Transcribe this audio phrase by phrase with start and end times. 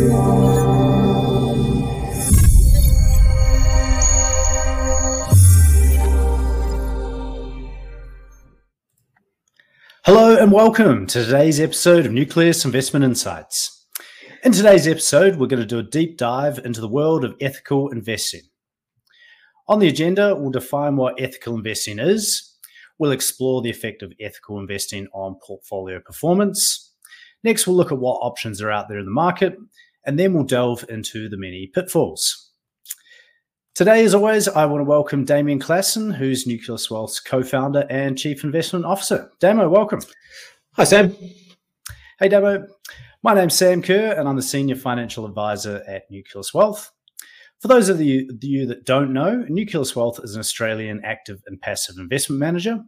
[0.00, 0.08] Hello
[10.38, 13.84] and welcome to today's episode of Nucleus Investment Insights.
[14.42, 17.90] In today's episode, we're going to do a deep dive into the world of ethical
[17.90, 18.44] investing.
[19.68, 22.56] On the agenda, we'll define what ethical investing is.
[22.98, 26.94] We'll explore the effect of ethical investing on portfolio performance.
[27.44, 29.58] Next, we'll look at what options are out there in the market,
[30.04, 32.52] and then we'll delve into the many pitfalls.
[33.74, 38.44] Today, as always, I want to welcome Damien Klassen, who's Nucleus Wealth's co-founder and chief
[38.44, 39.30] investment officer.
[39.38, 40.00] Damo, welcome.
[40.72, 41.16] Hi, Sam.
[42.18, 42.66] Hey, Damo.
[43.22, 46.90] My name's Sam Kerr, and I'm the senior financial advisor at Nucleus Wealth.
[47.60, 51.60] For those of you, you that don't know, Nucleus Wealth is an Australian active and
[51.60, 52.82] passive investment manager.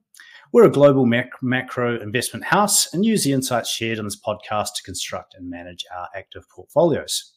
[0.52, 4.74] We're a global mac- macro investment house and use the insights shared on this podcast
[4.76, 7.32] to construct and manage our active portfolios.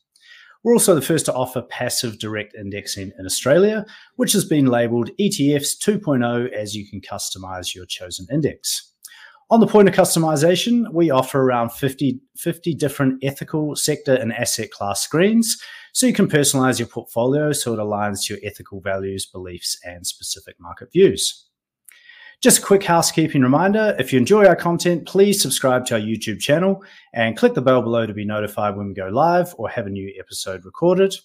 [0.66, 3.86] We're also the first to offer passive direct indexing in Australia,
[4.18, 8.92] which has been labeled ETFs 2.0 as you can customize your chosen index.
[9.50, 14.72] On the point of customization, we offer around 50, 50 different ethical sector and asset
[14.72, 15.58] class screens,
[15.94, 20.06] so you can personalize your portfolio so it aligns to your ethical values, beliefs, and
[20.06, 21.46] specific market views.
[22.42, 26.40] Just a quick housekeeping reminder if you enjoy our content, please subscribe to our YouTube
[26.40, 26.84] channel
[27.14, 29.90] and click the bell below to be notified when we go live or have a
[29.90, 31.16] new episode recorded.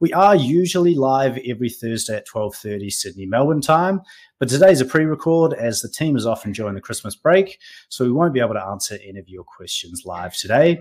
[0.00, 4.00] We are usually live every Thursday at 12:30 Sydney Melbourne time,
[4.38, 8.12] but today's a pre-record as the team is off enjoying the Christmas break, so we
[8.12, 10.78] won't be able to answer any of your questions live today.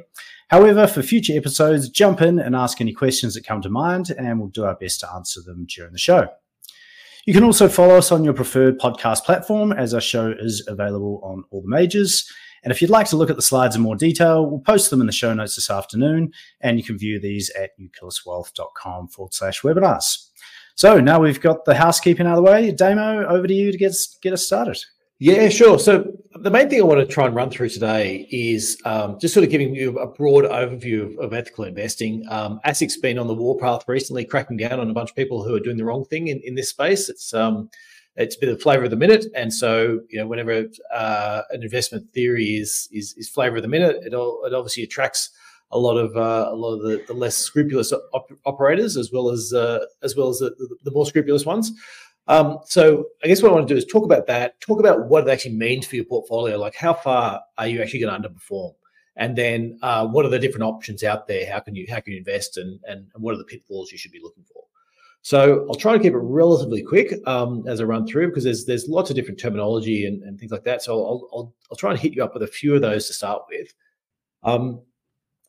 [0.50, 4.40] However, for future episodes, jump in and ask any questions that come to mind and
[4.40, 6.28] we'll do our best to answer them during the show.
[7.28, 11.20] You can also follow us on your preferred podcast platform, as our show is available
[11.26, 12.26] on all the majors.
[12.64, 15.02] And if you'd like to look at the slides in more detail, we'll post them
[15.02, 19.60] in the show notes this afternoon, and you can view these at nucleuswealth.com forward slash
[19.60, 20.30] webinars.
[20.76, 22.72] So now we've got the housekeeping out of the way.
[22.72, 24.78] Damo, over to you to get, get us started.
[25.20, 25.80] Yeah, sure.
[25.80, 29.34] So the main thing I want to try and run through today is um, just
[29.34, 32.24] sort of giving you a broad overview of, of ethical investing.
[32.30, 35.56] Um, ASIC's been on the warpath recently, cracking down on a bunch of people who
[35.56, 37.10] are doing the wrong thing in, in this space.
[37.10, 37.70] It's um,
[38.16, 41.64] it's a bit of flavor of the minute, and so you know whenever uh, an
[41.64, 45.32] investment theory is is, is flavor of the minute, it all, it obviously attracts
[45.72, 49.30] a lot of uh, a lot of the, the less scrupulous op- operators as well
[49.30, 51.72] as uh, as well as the, the more scrupulous ones.
[52.28, 55.08] Um, so I guess what I want to do is talk about that, talk about
[55.08, 58.30] what it actually means for your portfolio, like how far are you actually going to
[58.30, 58.74] underperform,
[59.16, 61.50] and then uh, what are the different options out there?
[61.52, 64.12] How can you how can you invest, and, and what are the pitfalls you should
[64.12, 64.64] be looking for?
[65.22, 68.66] So I'll try to keep it relatively quick um, as I run through because there's
[68.66, 70.82] there's lots of different terminology and, and things like that.
[70.82, 73.14] So I'll, I'll, I'll try and hit you up with a few of those to
[73.14, 73.74] start with.
[74.44, 74.82] Um,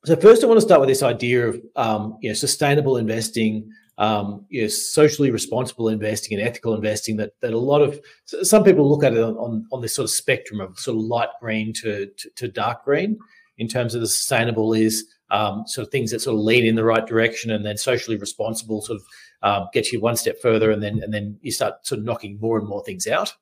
[0.05, 3.71] so first, I want to start with this idea of um, you know sustainable investing
[3.99, 8.01] um, you know, socially responsible investing and ethical investing that that a lot of
[8.43, 11.29] some people look at it on, on this sort of spectrum of sort of light
[11.41, 13.19] green to, to, to dark green
[13.59, 16.77] in terms of the sustainable is um, sort of things that sort of lead in
[16.77, 19.07] the right direction and then socially responsible sort of
[19.43, 22.39] um, get you one step further and then and then you start sort of knocking
[22.41, 23.35] more and more things out.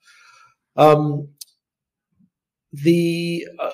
[0.77, 1.29] Um,
[2.73, 3.73] the uh,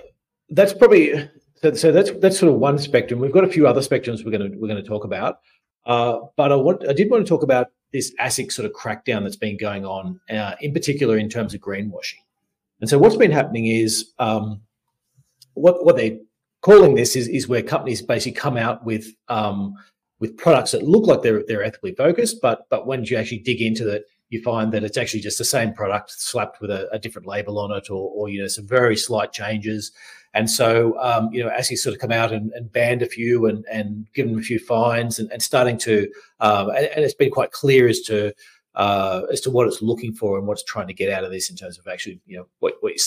[0.51, 1.29] that's probably
[1.63, 3.21] so, so that's that's sort of one spectrum.
[3.21, 5.39] We've got a few other spectrums we're going to we're going to talk about.
[5.85, 9.23] Uh, but I, want, I did want to talk about this ASIC sort of crackdown
[9.23, 12.23] that's been going on, uh, in particular in terms of greenwashing.
[12.81, 14.61] And so what's been happening is um,
[15.55, 16.19] what what they're
[16.63, 19.75] calling this is is where companies basically come out with um,
[20.19, 23.61] with products that look like they're they're ethically focused, but but when you actually dig
[23.61, 26.99] into it, you find that it's actually just the same product slapped with a, a
[26.99, 29.93] different label on it, or, or you know some very slight changes.
[30.35, 33.47] And so, um, you know, ASIC sort of come out and, and banned a few
[33.47, 36.11] and, and given a few fines and, and starting to,
[36.41, 38.33] um, and, and, it's been quite clear as to
[38.75, 41.31] uh, as to what it's looking for and what it's trying to get out of
[41.31, 43.01] this in terms of actually, you know, what what you,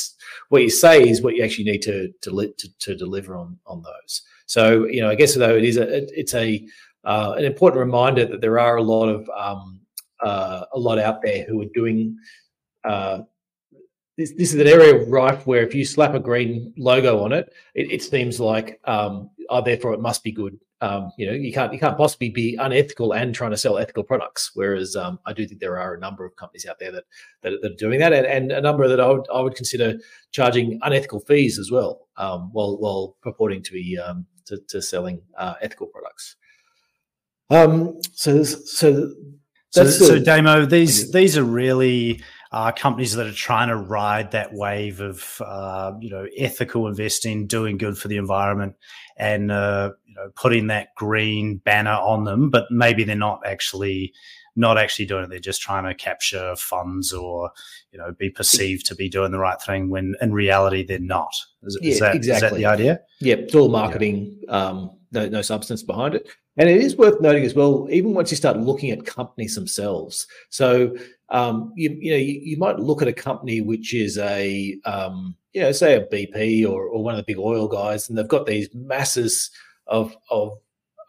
[0.49, 3.81] what you say is what you actually need to to, to, to deliver on on
[3.81, 4.21] those.
[4.45, 6.65] So, you know, I guess though it is a it's a
[7.03, 9.81] uh, an important reminder that there are a lot of um,
[10.21, 12.17] uh, a lot out there who are doing
[12.83, 13.21] uh,
[14.17, 17.33] this, this is an area of rife where if you slap a green logo on
[17.33, 20.57] it, it, it seems like um, oh, therefore it must be good.
[20.81, 24.03] Um, you know, you can't you can't possibly be unethical and trying to sell ethical
[24.03, 24.51] products.
[24.53, 27.05] Whereas um, I do think there are a number of companies out there that
[27.41, 29.95] that, that are doing that, and, and, a number that I would I would consider
[30.31, 35.21] charging unethical fees as well, um, while while purporting to be um, to, to, selling
[35.37, 36.35] uh, ethical products.
[37.49, 39.13] Um, so so
[39.69, 42.21] so, so Damo, these these are really
[42.55, 47.47] uh, companies that are trying to ride that wave of uh, you know ethical investing,
[47.47, 48.75] doing good for the environment,
[49.17, 54.13] and uh, you know putting that green banner on them, but maybe they're not actually
[54.55, 55.29] not actually doing it.
[55.29, 57.51] They're just trying to capture funds or
[57.91, 61.33] you know be perceived to be doing the right thing when in reality they're not.
[61.63, 62.35] Is, yeah, is that, exactly.
[62.35, 62.99] Is that the idea?
[63.19, 64.37] Yeah, it's all marketing.
[64.43, 64.51] Yeah.
[64.51, 66.27] Um, no, no substance behind it.
[66.57, 70.27] And it is worth noting as well, even once you start looking at companies themselves.
[70.49, 70.95] So
[71.29, 75.35] um, you, you know you, you, might look at a company which is a um,
[75.53, 78.27] you know say a BP or, or one of the big oil guys, and they've
[78.27, 79.49] got these masses
[79.87, 80.57] of of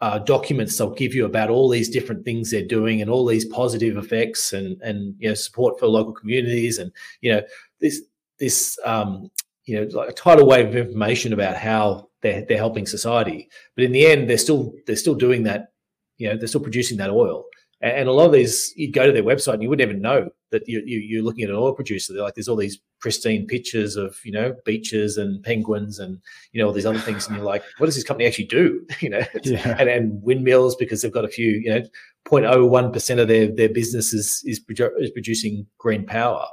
[0.01, 3.45] uh, documents they'll give you about all these different things they're doing and all these
[3.45, 6.91] positive effects and and you know support for local communities and
[7.21, 7.41] you know
[7.81, 8.01] this
[8.39, 9.29] this um,
[9.65, 13.49] you know like a tidal wave of information about how they're they're helping society.
[13.75, 15.71] But in the end, they're still they're still doing that.
[16.17, 17.45] You know, they're still producing that oil.
[17.79, 20.29] And a lot of these, you go to their website and you wouldn't even know
[20.51, 22.13] that you, you, are looking at an oil producer.
[22.13, 26.19] They're like, there's all these pristine pictures of, you know, beaches and penguins and,
[26.51, 27.27] you know, all these other things.
[27.27, 28.85] And you're like, what does this company actually do?
[28.99, 29.75] you know, yeah.
[29.77, 31.81] and, and windmills because they've got a few, you know,
[32.25, 36.45] 0.01% of their, their business is, is, is producing green power.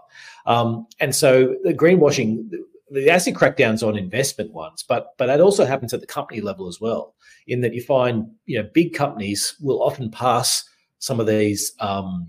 [0.46, 2.50] Um, and so the greenwashing,
[2.90, 6.68] the ASIC crackdowns on investment ones, but but that also happens at the company level
[6.68, 7.14] as well.
[7.46, 10.64] In that you find you know big companies will often pass
[10.98, 12.26] some of these um,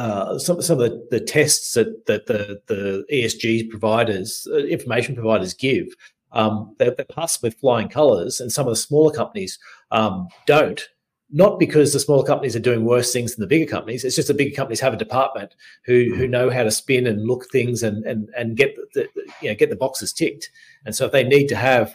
[0.00, 5.14] uh, some some of the, the tests that that the the ESG providers uh, information
[5.14, 5.88] providers give.
[6.32, 9.58] Um, they, they pass with flying colours, and some of the smaller companies
[9.90, 10.88] um, don't
[11.32, 14.04] not because the smaller companies are doing worse things than the bigger companies.
[14.04, 15.54] It's just the bigger companies have a department
[15.84, 16.30] who who mm.
[16.30, 19.54] know how to spin and look things and and and get the, the, you know
[19.54, 20.50] get the boxes ticked.
[20.86, 21.94] And so if they need to have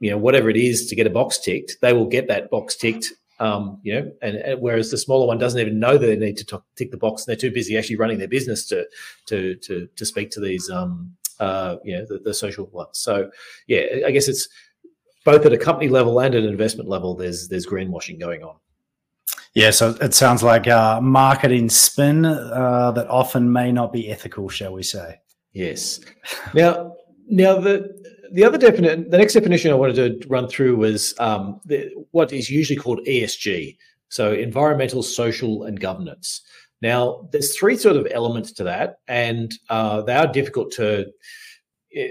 [0.00, 2.76] you know whatever it is to get a box ticked, they will get that box
[2.76, 3.14] ticked.
[3.40, 6.36] Um, you know, and, and, whereas the smaller one doesn't even know that they need
[6.38, 8.86] to t- tick the box, and they're too busy actually running their business to
[9.26, 12.98] to to to speak to these um uh you know the, the social ones.
[12.98, 13.30] So
[13.68, 14.48] yeah, I guess it's
[15.24, 17.14] both at a company level and at an investment level.
[17.14, 18.56] There's there's greenwashing going on.
[19.54, 24.48] Yeah, so it sounds like a marketing spin uh, that often may not be ethical,
[24.48, 25.20] shall we say?
[25.52, 26.00] Yes.
[26.54, 26.94] Now,
[27.28, 27.97] now the
[28.32, 32.32] the other definition, the next definition I wanted to run through was um, the, what
[32.32, 33.76] is usually called ESG,
[34.08, 36.42] so environmental, social, and governance.
[36.80, 41.06] Now, there's three sort of elements to that, and uh, they are difficult to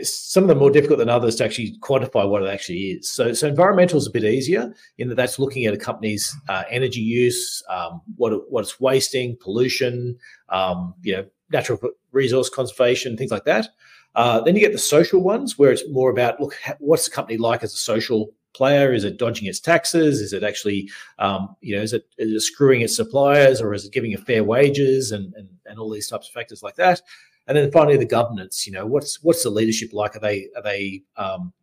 [0.01, 3.09] some of them more difficult than others to actually quantify what it actually is.
[3.09, 6.63] So, so environmental is a bit easier in that that's looking at a company's uh,
[6.69, 10.17] energy use, um, what what it's wasting, pollution,
[10.49, 11.79] um, you know, natural
[12.11, 13.69] resource conservation, things like that.
[14.17, 17.37] Uh, then you get the social ones where it's more about look, what's the company
[17.37, 18.91] like as a social player?
[18.91, 20.19] Is it dodging its taxes?
[20.19, 23.85] Is it actually, um, you know, is it, is it screwing its suppliers or is
[23.85, 26.99] it giving a fair wages and, and, and all these types of factors like that?
[27.45, 28.67] And then finally, the governance.
[28.67, 30.15] You know, what's what's the leadership like?
[30.15, 31.53] Are they are they um,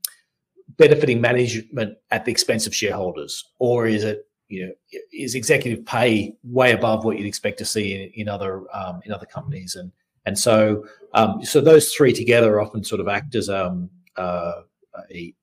[0.79, 4.73] benefiting management at the expense of shareholders, or is it you know
[5.13, 9.13] is executive pay way above what you'd expect to see in, in other um, in
[9.13, 9.75] other companies?
[9.75, 9.93] And
[10.27, 10.85] and so
[11.15, 14.63] um, so those three together often sort of act as um, uh,
[15.13, 15.35] a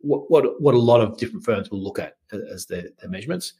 [0.00, 2.14] what, what what a lot of different firms will look at
[2.52, 3.54] as their, their measurements.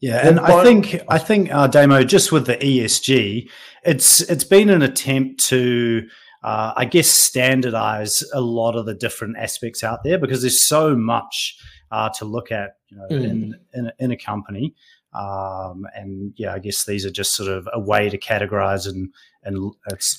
[0.00, 3.50] Yeah, and I think I think uh, Damo just with the ESG,
[3.84, 6.08] it's it's been an attempt to,
[6.42, 10.96] uh, I guess, standardize a lot of the different aspects out there because there's so
[10.96, 11.58] much
[11.90, 13.24] uh, to look at, you know, mm.
[13.24, 14.74] in, in in a company.
[15.12, 19.12] Um, and yeah, I guess these are just sort of a way to categorize and
[19.42, 19.72] and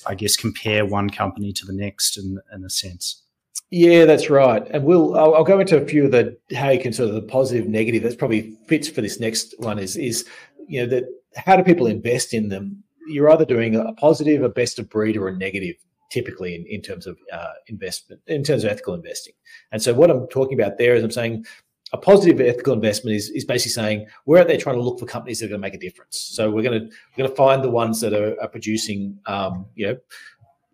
[0.06, 3.22] I guess compare one company to the next in in a sense.
[3.70, 4.66] Yeah, that's right.
[4.70, 7.14] And we'll I'll, I'll, go into a few of the how you can sort of
[7.14, 8.02] the positive, negative.
[8.02, 9.78] That's probably fits for this next one.
[9.78, 10.26] Is is
[10.66, 11.04] you know that
[11.36, 12.84] how do people invest in them?
[13.08, 15.76] You're either doing a positive, a best of breed, or a negative.
[16.10, 19.32] Typically, in, in terms of uh, investment, in terms of ethical investing.
[19.72, 21.46] And so, what I'm talking about there is I'm saying
[21.92, 25.06] a positive ethical investment is, is basically saying we're out there trying to look for
[25.06, 26.18] companies that are going to make a difference.
[26.18, 29.66] So we're going to we're going to find the ones that are, are producing, um,
[29.74, 29.96] you know,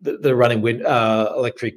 [0.03, 1.77] that, are running wind, uh, electric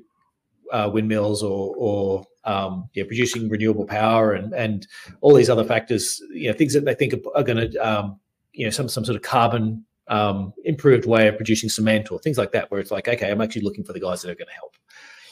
[0.72, 4.88] uh, windmills or, or um, yeah, producing renewable power and, and
[5.22, 8.20] all these other factors, you know, things that they think are, are going to, um,
[8.54, 12.38] you know, some, some sort of carbon um, improved way of producing cement or things
[12.38, 14.48] like that, where it's like, okay, I'm actually looking for the guys that are going
[14.48, 14.76] to help.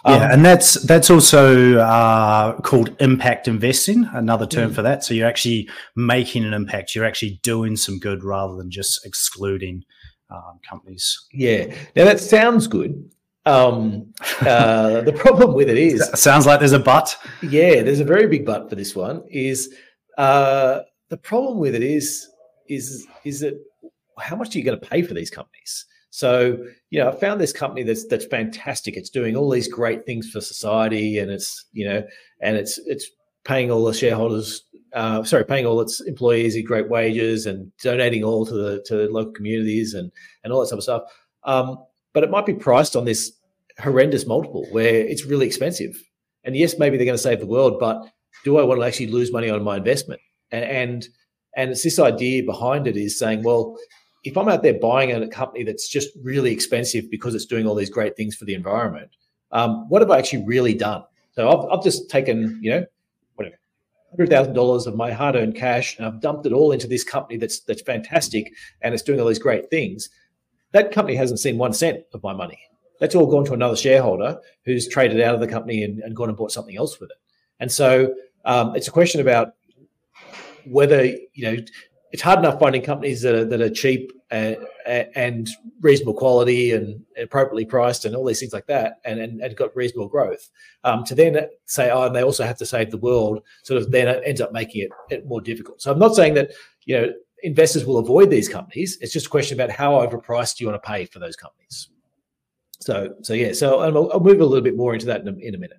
[0.06, 4.76] Yeah, um, and that's that's also uh, called impact investing, another term mm.
[4.76, 5.04] for that.
[5.04, 6.96] So you're actually making an impact.
[6.96, 9.84] You're actually doing some good rather than just excluding
[10.30, 11.28] um, companies.
[11.34, 11.66] Yeah.
[11.96, 13.12] Now that sounds good,
[13.46, 17.18] um, uh, the problem with it is sounds like there's a but.
[17.42, 19.24] Yeah, there's a very big but for this one.
[19.30, 19.74] Is
[20.18, 22.30] uh, the problem with it is
[22.68, 23.60] is is that
[24.20, 25.86] how much are you going to pay for these companies?
[26.12, 26.58] So
[26.90, 28.98] you know, I found this company that's that's fantastic.
[28.98, 32.04] It's doing all these great things for society, and it's you know,
[32.42, 33.10] and it's it's
[33.44, 34.64] paying all the shareholders,
[34.94, 39.08] uh, sorry, paying all its employees great wages and donating all to the to the
[39.08, 40.12] local communities and
[40.44, 41.04] and all that sort of stuff.
[41.44, 41.78] Um,
[42.14, 43.32] but it might be priced on this
[43.80, 45.96] horrendous multiple where it's really expensive.
[46.44, 48.02] And yes, maybe they're going to save the world, but
[48.44, 50.22] do I want to actually lose money on my investment?
[50.52, 51.08] And and,
[51.56, 53.78] and it's this idea behind it is saying, well,
[54.24, 57.76] if I'm out there buying a company that's just really expensive because it's doing all
[57.76, 59.10] these great things for the environment,
[59.52, 61.04] um, what have I actually really done?
[61.32, 62.86] So I've, I've just taken, you know,
[63.36, 63.60] whatever,
[64.12, 67.38] hundred thousand dollars of my hard-earned cash, and I've dumped it all into this company
[67.38, 70.10] that's that's fantastic and it's doing all these great things.
[70.72, 72.60] That company hasn't seen one cent of my money.
[73.00, 76.28] That's all gone to another shareholder who's traded out of the company and, and gone
[76.28, 77.18] and bought something else with it.
[77.60, 78.14] And so
[78.46, 79.54] um, it's a question about
[80.66, 81.58] whether you know
[82.12, 84.58] it's hard enough finding companies that are that are cheap and,
[85.16, 85.50] and
[85.82, 89.76] reasonable quality and appropriately priced and all these things like that, and and, and got
[89.76, 90.50] reasonable growth.
[90.84, 93.92] Um, to then say, oh, and they also have to save the world, sort of
[93.92, 95.82] then it ends up making it, it more difficult.
[95.82, 96.52] So I'm not saying that
[96.86, 97.14] you know
[97.44, 98.98] investors will avoid these companies.
[99.02, 101.90] It's just a question about how overpriced do you want to pay for those companies.
[102.80, 105.38] So so yeah, so I'll, I'll move a little bit more into that in a,
[105.38, 105.78] in a minute.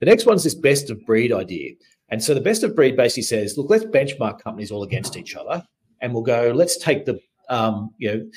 [0.00, 1.74] The next one is this best of breed idea.
[2.12, 5.34] And so the best of breed basically says, look, let's benchmark companies all against each
[5.34, 5.64] other,
[6.02, 8.30] and we'll go, let's take the, um, you know,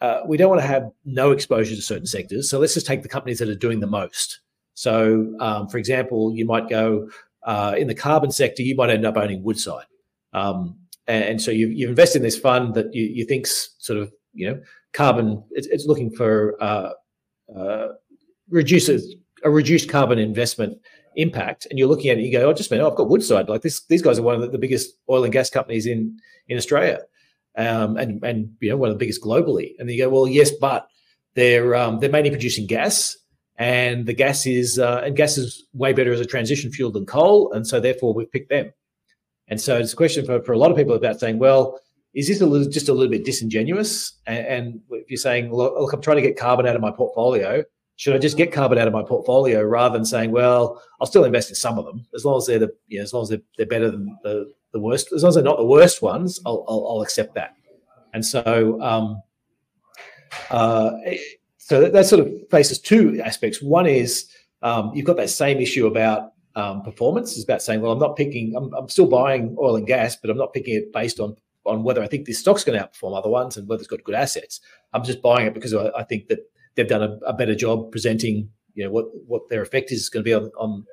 [0.00, 3.02] uh, we don't want to have no exposure to certain sectors, so let's just take
[3.02, 4.40] the companies that are doing the most.
[4.72, 7.10] So, um, for example, you might go
[7.42, 9.84] uh, in the carbon sector, you might end up owning Woodside,
[10.32, 13.98] um, and, and, so you've, you've, invested in this fund that you, you think's sort
[13.98, 14.58] of, you know,
[14.94, 15.44] carbon.
[15.50, 16.92] It's, it's looking for uh,
[17.54, 17.88] uh
[18.48, 20.78] reduces a reduced carbon investment
[21.16, 23.48] impact and you're looking at it, you go, oh, just man, oh, I've got Woodside.
[23.48, 26.18] Like this, these guys are one of the, the biggest oil and gas companies in
[26.48, 27.00] in Australia,
[27.56, 29.74] um, and and you know one of the biggest globally.
[29.78, 30.88] And you go, well, yes, but
[31.34, 33.16] they're um, they're mainly producing gas,
[33.56, 37.06] and the gas is uh, and gas is way better as a transition fuel than
[37.06, 38.72] coal, and so therefore we've picked them.
[39.48, 41.80] And so it's a question for, for a lot of people about saying, well,
[42.14, 44.12] is this a little just a little bit disingenuous?
[44.26, 46.92] And, and if you're saying, look, look, I'm trying to get carbon out of my
[46.92, 47.64] portfolio,
[48.00, 51.24] should I just get carbon out of my portfolio rather than saying, well, I'll still
[51.24, 53.28] invest in some of them as long as they're the, you know, as long as
[53.28, 56.40] they're, they're better than the, the worst, as long as they're not the worst ones,
[56.46, 57.56] I'll, I'll, I'll accept that.
[58.14, 59.22] And so, um,
[60.48, 60.92] uh,
[61.58, 63.60] so that, that, sort of faces two aspects.
[63.60, 64.30] One is
[64.62, 67.32] um, you've got that same issue about um, performance.
[67.32, 70.30] It's about saying, well, I'm not picking, I'm, I'm still buying oil and gas, but
[70.30, 73.18] I'm not picking it based on on whether I think this stock's going to outperform
[73.18, 74.60] other ones and whether it's got good assets.
[74.94, 76.38] I'm just buying it because I, I think that
[76.80, 80.24] they've done a, a, better job presenting, you know, what what their effect is going
[80.24, 80.84] to be on, on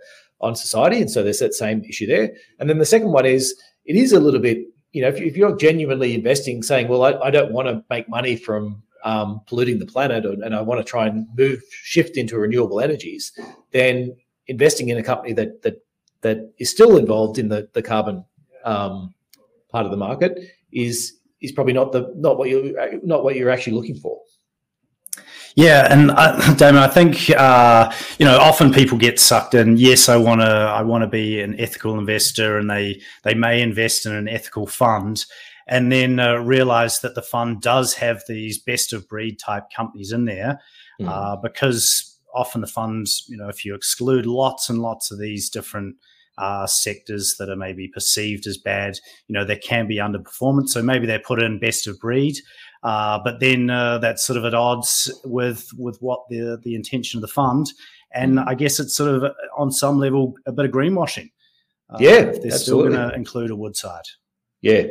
[0.41, 2.32] on society, and so there's that same issue there.
[2.60, 4.60] And then the second one is it is a little bit,
[4.91, 8.08] you know, if, if you're genuinely investing, saying, well, I, I don't want to make
[8.10, 12.17] money from um, polluting the planet, or, and I want to try and move shift
[12.17, 13.32] into renewable energies,
[13.72, 14.15] then
[14.48, 15.82] investing in a company that that
[16.22, 18.25] that is still involved in the the carbon
[18.65, 19.13] um,
[19.70, 20.38] part of the market
[20.72, 24.20] is is probably not the not what you not what you're actually looking for.
[25.58, 29.78] Yeah, and uh, Damon, I think uh, you know often people get sucked in.
[29.78, 33.62] Yes, I want to I want to be an ethical investor, and they they may
[33.62, 35.26] invest in an ethical fund,
[35.68, 40.12] and then uh, realize that the fund does have these best of breed type companies
[40.12, 40.62] in there,
[41.02, 41.42] mm.
[41.42, 45.96] because often the funds, you know, if you exclude lots and lots of these different
[46.38, 50.70] uh, sectors that are maybe perceived as bad, you know, there can be underperformance.
[50.70, 52.38] So maybe they put in best of breed,
[52.84, 57.17] uh, but then uh, that's sort of at odds with with what the the intention
[57.17, 57.72] of the fund,
[58.13, 61.31] and I guess it's sort of on some level a bit of greenwashing.
[61.89, 64.03] Uh, yeah, if they're still going to include a Woodside.
[64.62, 64.88] Yeah.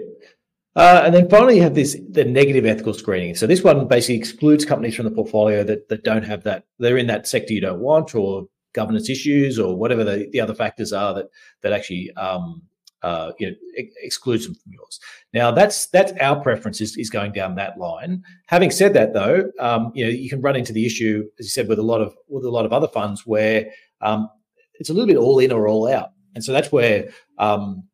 [0.75, 3.35] Uh, and then finally, you have this the negative ethical screening.
[3.35, 6.65] So this one basically excludes companies from the portfolio that that don't have that.
[6.79, 10.55] They're in that sector you don't want, or governance issues, or whatever the, the other
[10.55, 11.27] factors are that
[11.63, 12.63] that actually um,
[13.03, 15.01] uh, you know, ex- excludes them from yours.
[15.33, 18.23] Now, that's that's our preference is, is going down that line.
[18.47, 21.51] Having said that, though, um, you know, you can run into the issue, as you
[21.51, 24.29] said, with a lot of with a lot of other funds where um,
[24.75, 27.85] it's a little bit all in or all out, and so that's where um,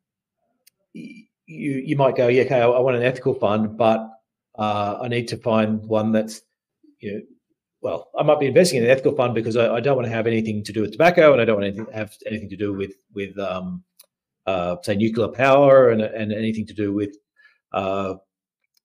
[0.93, 4.09] you you might go, yeah, okay, I, I want an ethical fund, but
[4.59, 6.43] uh, I need to find one that's
[7.01, 7.21] you know
[7.83, 10.15] well, I might be investing in an ethical fund because I, I, don't want to
[10.15, 12.73] have anything to do with tobacco and I don't want to have anything to do
[12.73, 13.83] with with um,
[14.47, 17.17] say nuclear power and, and anything to do with
[17.73, 18.15] uh,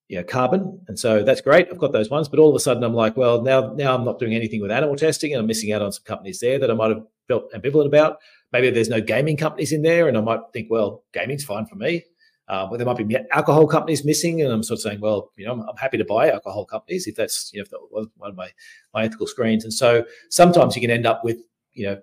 [0.07, 0.79] you know, carbon.
[0.87, 1.67] And so that's great.
[1.69, 4.05] I've got those ones, but all of a sudden I'm like, well, now now I'm
[4.05, 6.71] not doing anything with animal testing, and I'm missing out on some companies there that
[6.71, 8.17] I might have felt ambivalent about.
[8.53, 11.75] Maybe there's no gaming companies in there, and I might think, well, gaming's fine for
[11.75, 12.05] me.
[12.47, 15.45] Uh, but there might be alcohol companies missing, and I'm sort of saying, well, you
[15.45, 18.07] know, I'm, I'm happy to buy alcohol companies if that's you know if that was
[18.15, 18.49] one of my
[18.93, 19.65] my ethical screens.
[19.65, 21.39] And so sometimes you can end up with
[21.73, 22.01] you know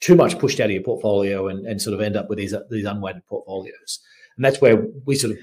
[0.00, 2.54] too much pushed out of your portfolio and, and sort of end up with these
[2.70, 4.00] these unweighted portfolios.
[4.36, 5.38] And that's where we sort of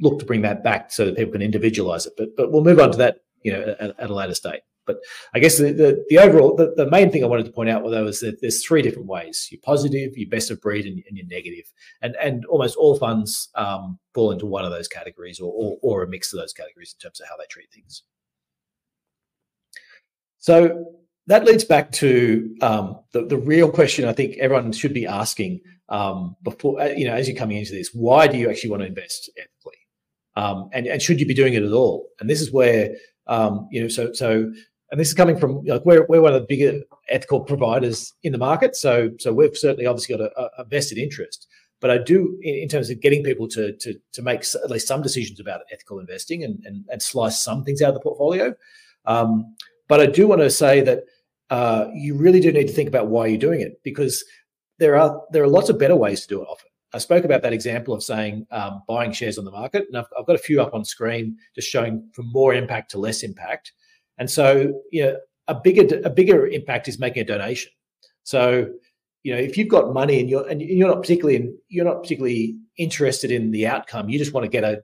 [0.00, 2.14] look to bring that back so that people can individualize it.
[2.16, 4.60] But but we'll move on to that, you know, at, at a later state.
[4.86, 4.98] But
[5.34, 7.84] I guess the, the, the overall, the, the, main thing I wanted to point out
[7.84, 11.16] though is that there's three different ways: you're positive, you're best of breed, and, and
[11.16, 11.70] your negative.
[12.02, 16.02] And and almost all funds um, fall into one of those categories, or, or or
[16.02, 18.02] a mix of those categories in terms of how they treat things.
[20.38, 20.99] So
[21.30, 25.60] that leads back to um, the, the real question I think everyone should be asking
[25.88, 28.82] um, before, uh, you know, as you're coming into this, why do you actually want
[28.82, 29.78] to invest ethically?
[30.34, 32.08] Um, and, and should you be doing it at all?
[32.18, 32.96] And this is where,
[33.28, 34.52] um, you know, so, so,
[34.90, 38.32] and this is coming from, like, we're, we're one of the bigger ethical providers in
[38.32, 38.74] the market.
[38.74, 41.46] So, so we've certainly obviously got a, a vested interest.
[41.80, 44.88] But I do, in, in, terms of getting people to, to, to make at least
[44.88, 48.52] some decisions about ethical investing and, and, and slice some things out of the portfolio.
[49.06, 49.54] Um,
[49.88, 51.04] but I do want to say that
[51.50, 54.24] uh, you really do need to think about why you're doing it because
[54.78, 56.68] there are there are lots of better ways to do it often.
[56.92, 60.06] I spoke about that example of saying um, buying shares on the market, and I've,
[60.18, 63.72] I've, got a few up on screen just showing from more impact to less impact.
[64.18, 65.16] And so, you know,
[65.46, 67.72] a bigger a bigger impact is making a donation.
[68.24, 68.68] So,
[69.22, 72.02] you know, if you've got money and you're and you're not particularly in, you're not
[72.02, 74.82] particularly interested in the outcome, you just want to get a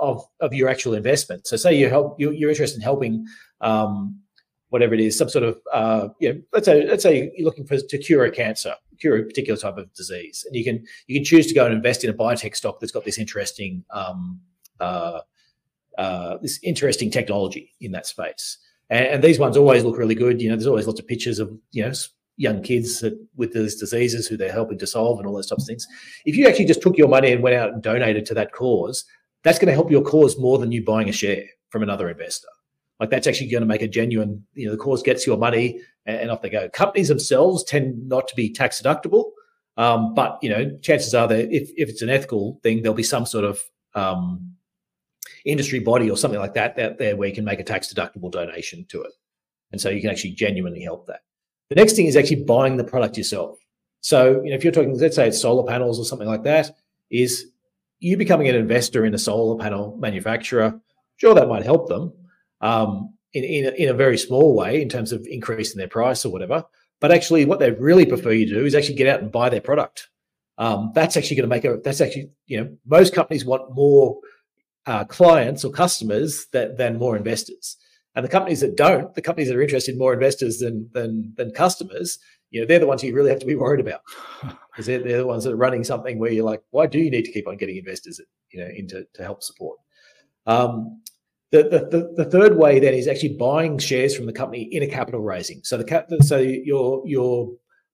[0.00, 1.46] of of your actual investment.
[1.46, 3.26] So, say you help you're, you're interested in helping
[3.60, 4.20] um,
[4.70, 7.66] whatever it is, some sort of uh, you know, let's say let's say you're looking
[7.66, 11.16] for to cure a cancer, cure a particular type of disease, and you can you
[11.16, 14.40] can choose to go and invest in a biotech stock that's got this interesting um,
[14.80, 15.20] uh,
[15.98, 18.58] uh, this interesting technology in that space.
[18.90, 20.40] And, and, these ones always look really good.
[20.40, 21.92] You know, there's always lots of pictures of you know
[22.36, 25.64] young kids that, with these diseases who they're helping to solve and all those types
[25.64, 25.86] of things.
[26.24, 29.04] If you actually just took your money and went out and donated to that cause,
[29.42, 32.48] that's going to help your cause more than you buying a share from another investor.
[33.00, 35.80] Like that's actually going to make a genuine, you know, the cause gets your money
[36.04, 36.68] and, and off they go.
[36.70, 39.30] Companies themselves tend not to be tax deductible.
[39.76, 43.04] Um, but you know, chances are that if, if it's an ethical thing, there'll be
[43.04, 43.62] some sort of
[43.94, 44.56] um,
[45.44, 48.30] industry body or something like that out there where you can make a tax deductible
[48.30, 49.12] donation to it,
[49.70, 51.20] and so you can actually genuinely help that.
[51.68, 53.56] The next thing is actually buying the product yourself.
[54.00, 56.72] So you know, if you're talking, let's say it's solar panels or something like that,
[57.08, 57.46] is
[58.00, 60.80] you becoming an investor in a solar panel manufacturer?
[61.18, 62.12] Sure, that might help them,
[62.60, 66.24] um, in, in a, in, a, very small way in terms of increasing their price
[66.24, 66.64] or whatever.
[67.00, 69.48] But actually, what they really prefer you to do is actually get out and buy
[69.48, 70.08] their product.
[70.56, 71.80] Um, that's actually going to make a.
[71.82, 74.18] That's actually you know most companies want more
[74.86, 77.76] uh, clients or customers that, than more investors.
[78.14, 81.34] And the companies that don't, the companies that are interested in more investors than than
[81.36, 82.18] than customers,
[82.50, 84.00] you know, they're the ones you really have to be worried about
[84.72, 87.10] because they're, they're the ones that are running something where you're like, why do you
[87.10, 89.78] need to keep on getting investors, you know, into to help support?
[90.46, 91.02] Um,
[91.50, 94.86] the, the, the, third way then is actually buying shares from the company in a
[94.86, 95.60] capital raising.
[95.64, 97.50] So the cap, so your your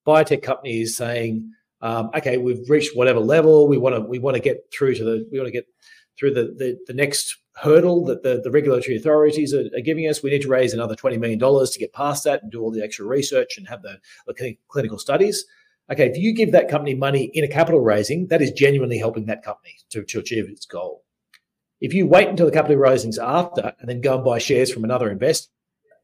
[0.07, 4.35] biotech company is saying, um, okay, we've reached whatever level we want to we want
[4.35, 5.67] to get through to the we want to get
[6.19, 10.23] through the, the, the next hurdle that the, the regulatory authorities are, are, giving us.
[10.23, 12.73] We need to raise another twenty million dollars to get past that and do all
[12.73, 15.45] the extra research and have the, the clinical studies.
[15.93, 19.27] Okay, if you give that company money in a capital raising, that is genuinely helping
[19.27, 21.04] that company to, to achieve its goal.
[21.85, 24.85] If you wait until the capital raising's after and then go and buy shares from
[24.85, 25.53] another investor,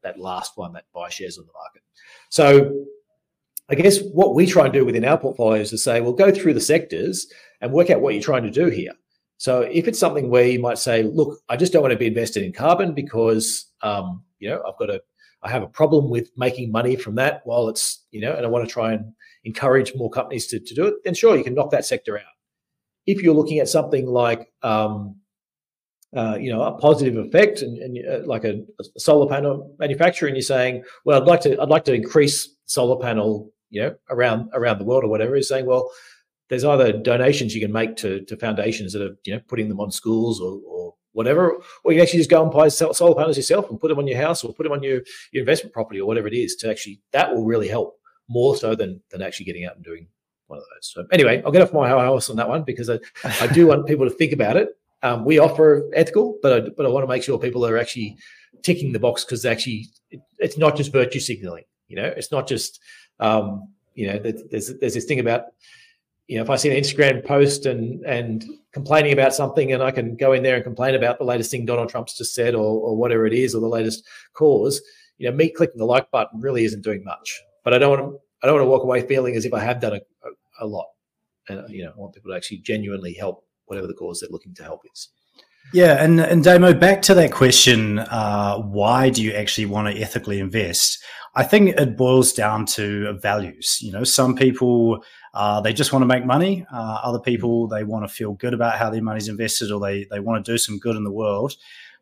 [0.03, 1.81] that last one that buy shares on the market.
[2.29, 2.85] So
[3.67, 6.53] I guess what we try and do within our portfolios is say, well, go through
[6.53, 7.25] the sectors
[7.61, 8.91] and work out what you're trying to do here.
[9.37, 12.05] So if it's something where you might say, look, I just don't want to be
[12.05, 15.01] invested in carbon because um, you know I've got a
[15.41, 18.49] I have a problem with making money from that while it's you know, and I
[18.49, 19.13] want to try and
[19.45, 22.35] encourage more companies to, to do it, then sure, you can knock that sector out.
[23.07, 25.20] If you're looking at something like um,
[26.15, 30.27] uh, you know a positive effect and, and uh, like a, a, solar panel manufacturer
[30.27, 33.95] and you're saying well i'd like to i'd like to increase solar panel you know
[34.09, 35.89] around around the world or whatever is saying well
[36.49, 39.79] there's either donations you can make to, to foundations that are you know putting them
[39.79, 41.51] on schools or, or whatever
[41.83, 44.07] or you can actually just go and buy solar panels yourself and put them on
[44.07, 46.69] your house or put them on your, your investment property or whatever it is to
[46.69, 47.97] actually that will really help
[48.29, 50.07] more so than than actually getting out and doing
[50.47, 50.91] one of those.
[50.91, 53.87] So anyway i'll get off my house on that one because i, I do want
[53.87, 54.69] people to think about it
[55.03, 58.17] um, we offer ethical, but I, but I want to make sure people are actually
[58.63, 61.63] ticking the box because actually it, it's not just virtue signaling.
[61.87, 62.79] You know, it's not just
[63.19, 65.45] um, you know there's there's this thing about
[66.27, 69.91] you know if I see an Instagram post and and complaining about something and I
[69.91, 72.79] can go in there and complain about the latest thing Donald Trump's just said or,
[72.79, 74.81] or whatever it is or the latest cause.
[75.17, 77.41] You know, me clicking the like button really isn't doing much.
[77.63, 79.59] But I don't want to I don't want to walk away feeling as if I
[79.59, 80.87] have done a, a, a lot.
[81.49, 84.53] And you know, I want people to actually genuinely help whatever the cause they're looking
[84.55, 85.09] to help is.
[85.73, 90.01] Yeah, and and Damo, back to that question: uh, why do you actually want to
[90.01, 91.01] ethically invest?
[91.33, 93.79] I think it boils down to values.
[93.81, 95.01] You know, some people
[95.33, 96.65] uh, they just want to make money.
[96.73, 100.05] Uh, other people they want to feel good about how their money's invested, or they
[100.11, 101.55] they want to do some good in the world.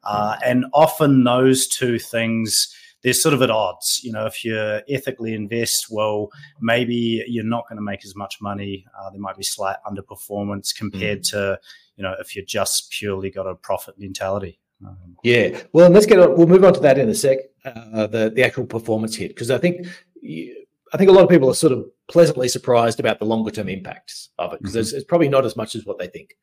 [0.03, 4.01] Uh, and often those two things they're sort of at odds.
[4.03, 4.57] You know, if you
[4.89, 8.85] ethically invest, well, maybe you're not going to make as much money.
[8.97, 11.29] Uh, there might be slight underperformance compared mm.
[11.31, 11.59] to,
[11.95, 14.59] you know, if you just purely got a profit mentality.
[14.85, 16.37] Um, yeah, well, let's get on.
[16.37, 17.39] We'll move on to that in a sec.
[17.65, 19.85] Uh, the the actual performance hit because I think
[20.23, 23.69] I think a lot of people are sort of pleasantly surprised about the longer term
[23.69, 24.97] impacts of it because mm-hmm.
[24.97, 26.35] it's, probably not as much as what they think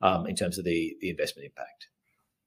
[0.00, 1.88] um, in terms of the the investment impact.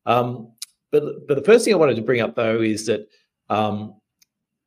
[0.06, 0.52] Um,
[0.92, 3.08] but but the first thing I wanted to bring up though is that
[3.50, 3.96] um,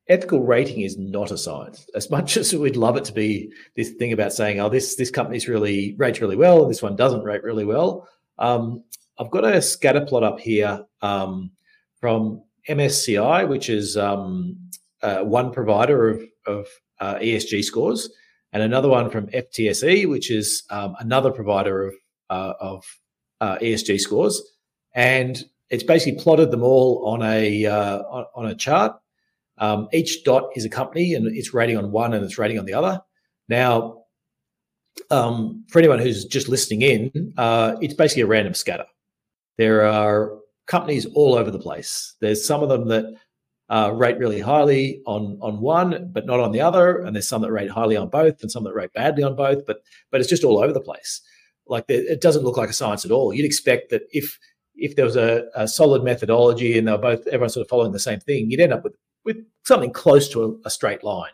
[0.09, 1.87] ethical rating is not a science.
[1.95, 5.11] As much as we'd love it to be this thing about saying, "Oh, this this
[5.11, 8.85] company's really rates really well, and this one doesn't rate really well." Um,
[9.19, 11.51] I've got a scatter plot up here um,
[12.01, 14.57] from MSCI, which is um,
[15.03, 16.67] uh, one provider of, of
[17.01, 18.11] uh, ESG scores,
[18.53, 21.95] and another one from FTSE, which is um, another provider of
[22.31, 22.85] uh, of
[23.41, 24.43] uh, ESG scores.
[24.95, 27.99] And it's basically plotted them all on a uh,
[28.35, 28.97] on, a chart.
[29.59, 32.65] Um, each dot is a company, and it's rating on one, and it's rating on
[32.65, 33.01] the other.
[33.49, 34.05] Now,
[35.11, 38.87] um, for anyone who's just listening in, uh, it's basically a random scatter.
[39.57, 42.15] There are companies all over the place.
[42.21, 43.05] There's some of them that
[43.71, 47.43] uh, rate really highly on on one, but not on the other, and there's some
[47.43, 49.67] that rate highly on both, and some that rate badly on both.
[49.67, 51.21] But but it's just all over the place.
[51.67, 53.35] Like it doesn't look like a science at all.
[53.35, 54.39] You'd expect that if
[54.79, 57.93] if there was a, a, solid methodology and they were both everyone sort of following
[57.93, 61.33] the same thing, you'd end up with with something close to a, a straight line,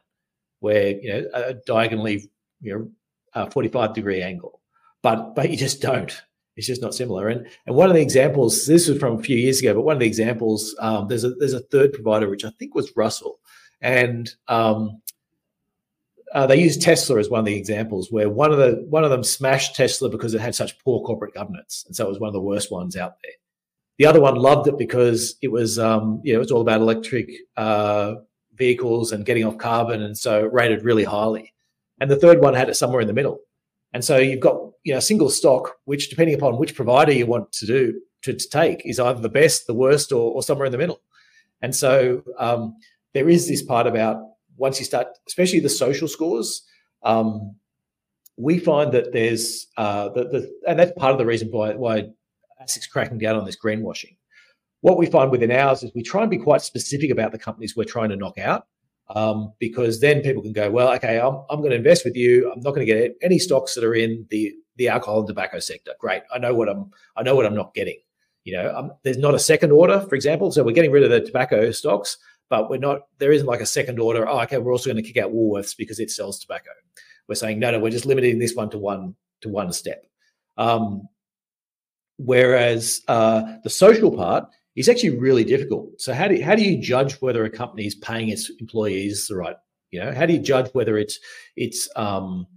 [0.61, 2.31] where you know a diagonally
[2.61, 2.91] you know
[3.35, 4.61] a 45 degree angle,
[5.03, 6.23] but but you just don't.
[6.57, 7.29] It's just not similar.
[7.29, 9.97] And and one of the examples, this was from a few years ago, but one
[9.97, 13.41] of the examples, um, there's a there's a third provider which I think was Russell,
[13.81, 15.01] and um,
[16.35, 19.11] uh, they used Tesla as one of the examples where one of the one of
[19.11, 22.29] them smashed Tesla because it had such poor corporate governance, and so it was one
[22.29, 23.33] of the worst ones out there.
[23.99, 28.17] The other one loved it because it was um, you know all about electric uh,
[28.55, 31.55] vehicles and getting off carbon, and so rated really highly.
[32.01, 33.39] And the third one had it somewhere in the middle.
[33.93, 37.27] And so you've got you know a single stock, which depending upon which provider you
[37.27, 40.67] want to do to, to take, is either the best, the worst, or, or somewhere
[40.67, 41.01] in the middle.
[41.63, 42.75] And so um,
[43.13, 46.63] there is this part about once you start, especially the social scores,
[47.03, 47.57] um,
[48.37, 52.09] we find that there's uh, the, the, and that's part of the reason why why
[52.63, 54.17] ASIC's cracking down on this greenwashing.
[54.81, 57.75] What we find within ours is we try and be quite specific about the companies
[57.77, 58.67] we're trying to knock out,
[59.15, 62.51] um, because then people can go, well, okay, I'm, I'm going to invest with you.
[62.53, 65.61] I'm not going to get any stocks that are in the the alcohol and tobacco
[65.61, 65.93] sector.
[66.01, 67.99] Great, I know what I'm I know what I'm not getting.
[68.45, 70.53] You know, um, there's not a second order, for example.
[70.53, 72.19] So we're getting rid of the tobacco stocks
[72.51, 75.09] but we're not there isn't like a second order oh okay we're also going to
[75.09, 76.71] kick out woolworths because it sells tobacco.
[77.29, 80.07] We're saying no no we're just limiting this one to one to one step.
[80.57, 81.09] Um,
[82.19, 86.01] whereas uh, the social part is actually really difficult.
[86.01, 89.37] So how do how do you judge whether a company is paying its employees the
[89.37, 89.57] right
[89.95, 91.21] you know how do you judge whether it's
[91.55, 92.49] it's um,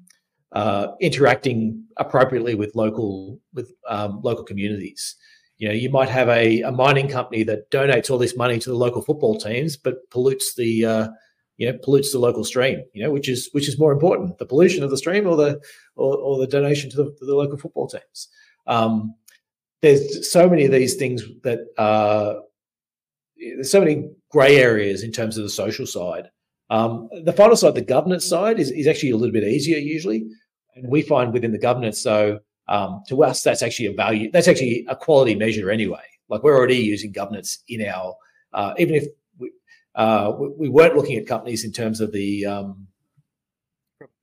[0.54, 5.16] uh, interacting appropriately with local with um, local communities
[5.58, 8.70] you know, you might have a, a mining company that donates all this money to
[8.70, 11.08] the local football teams, but pollutes the uh,
[11.58, 12.84] you know pollutes the local stream.
[12.94, 15.60] You know, which is which is more important, the pollution of the stream or the
[15.96, 18.30] or, or the donation to the, to the local football teams.
[18.68, 19.16] Um,
[19.82, 22.36] there's so many of these things that uh,
[23.38, 26.30] there's so many grey areas in terms of the social side.
[26.70, 30.26] Um, the final side, the governance side, is, is actually a little bit easier usually,
[30.76, 32.40] and we find within the governance, so
[32.70, 34.30] um, to us, that's actually a value.
[34.32, 36.04] That's actually a quality measure anyway.
[36.30, 38.16] Like we're already using governance in our,
[38.54, 39.06] uh, even if
[39.38, 39.52] we,
[39.96, 42.88] uh, we weren't looking at companies in terms of the um,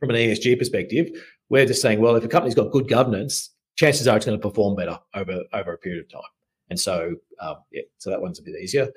[0.01, 1.11] from an ESG perspective.
[1.49, 4.49] We're just saying, well, if a company's got good governance, chances are it's going to
[4.49, 6.31] perform better over over a period of time.
[6.71, 8.89] And so, um, yeah, so that one's a bit easier.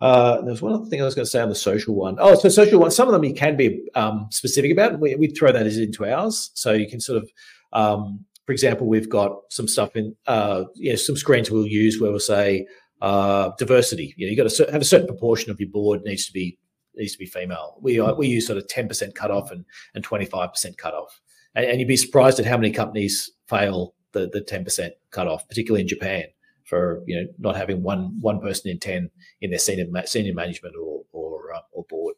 [0.00, 2.16] Uh, there's one other thing I was going to say on the social one.
[2.20, 2.90] Oh, so social one.
[2.90, 5.00] Some of them you can be um, specific about.
[5.00, 7.30] We, we throw that into ours, so you can sort of
[7.72, 12.00] um, for example, we've got some stuff in, uh, you know, some screens we'll use
[12.00, 12.66] where we'll say
[13.02, 14.14] uh, diversity.
[14.16, 16.58] You know, you got to have a certain proportion of your board needs to be
[16.94, 17.76] needs to be female.
[17.80, 21.20] We uh, we use sort of ten percent cutoff and and twenty five percent cutoff,
[21.54, 25.46] and, and you'd be surprised at how many companies fail the the ten percent cutoff,
[25.48, 26.24] particularly in Japan,
[26.64, 30.74] for you know not having one one person in ten in their senior senior management
[30.76, 32.14] or or uh, or board.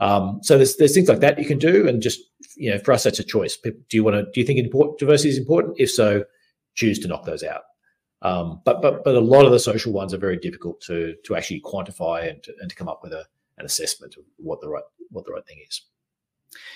[0.00, 2.20] Um, so there's there's things like that you can do, and just
[2.56, 3.56] you know, for us that's a choice.
[3.56, 4.22] Do you want to?
[4.30, 5.76] Do you think important, diversity is important?
[5.78, 6.24] If so,
[6.74, 7.62] choose to knock those out.
[8.22, 11.36] Um, but but but a lot of the social ones are very difficult to to
[11.36, 13.24] actually quantify and to, and to come up with a,
[13.58, 15.82] an assessment of what the right what the right thing is.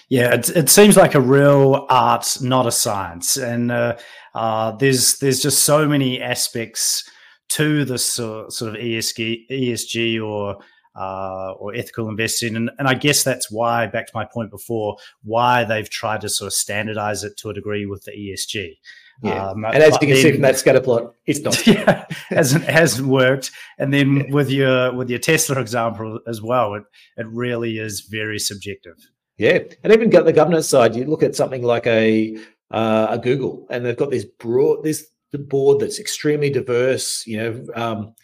[0.08, 3.96] Yeah, it, it seems like a real art, not a science, and uh,
[4.34, 7.08] uh, there's there's just so many aspects
[7.48, 10.58] to this sort of ESG, ESG or
[10.94, 12.56] uh, or ethical investing.
[12.56, 16.28] And, and I guess that's why, back to my point before, why they've tried to
[16.28, 18.76] sort of standardize it to a degree with the ESG.
[19.22, 19.50] Yeah.
[19.50, 21.64] Um, and as you can then, see from that scatter plot, it's not.
[21.66, 23.52] yeah, hasn't hasn't worked.
[23.78, 24.22] And then yeah.
[24.30, 26.82] with your with your Tesla example as well, it
[27.16, 28.96] it really is very subjective.
[29.38, 32.36] Yeah, and even got the governance side, you look at something like a
[32.72, 37.24] uh, a Google, and they've got this broad this board that's extremely diverse.
[37.26, 38.14] You know, um,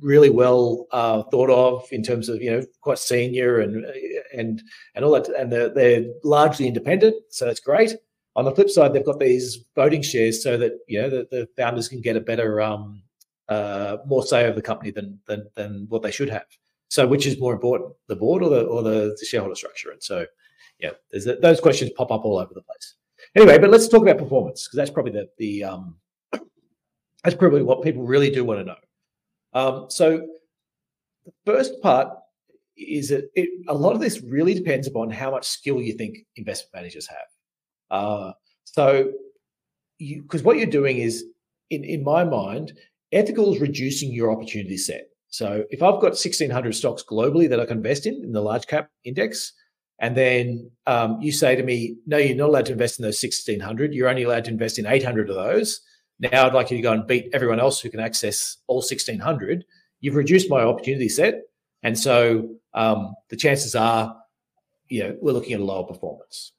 [0.00, 3.84] really well uh, thought of in terms of you know quite senior and
[4.34, 4.62] and
[4.94, 7.94] and all that, and they're, they're largely independent, so that's great.
[8.36, 11.48] On the flip side, they've got these voting shares so that you know the, the
[11.56, 13.02] founders can get a better um,
[13.48, 16.46] uh, more say over the company than than than what they should have.
[16.88, 19.90] So, which is more important, the board or the or the, the shareholder structure?
[19.90, 20.24] And so,
[20.78, 22.94] yeah, a, those questions pop up all over the place.
[23.36, 25.96] Anyway, but let's talk about performance because that's probably the the um,
[27.24, 28.76] that's probably what people really do want to know.
[29.52, 30.26] Um, so
[31.26, 32.08] the first part
[32.76, 36.18] is that it, a lot of this really depends upon how much skill you think
[36.36, 37.18] investment managers have.
[37.90, 38.32] Uh,
[38.64, 39.12] so,
[39.98, 41.24] because what you're doing is,
[41.70, 42.72] in, in my mind,
[43.12, 45.08] ethical is reducing your opportunity set.
[45.28, 48.66] So, if I've got 1,600 stocks globally that I can invest in in the large
[48.66, 49.52] cap index,
[49.98, 53.20] and then um, you say to me, no, you're not allowed to invest in those
[53.20, 53.92] 1,600.
[53.92, 55.80] You're only allowed to invest in 800 of those.
[56.20, 59.64] Now I'd like you to go and beat everyone else who can access all 1600.
[60.00, 61.42] You've reduced my opportunity set.
[61.82, 64.16] And so um, the chances are,
[64.88, 66.52] you know, we're looking at a lower performance.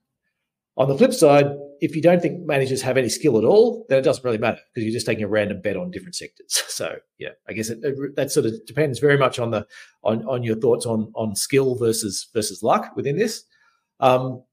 [0.77, 1.47] On the flip side,
[1.81, 4.59] if you don't think managers have any skill at all, then it doesn't really matter
[4.73, 6.63] because you're just taking a random bet on different sectors.
[6.79, 9.67] So yeah, I guess it, it, that sort of depends very much on the
[10.01, 13.43] on on your thoughts on on skill versus versus luck within this.
[13.99, 14.43] Um,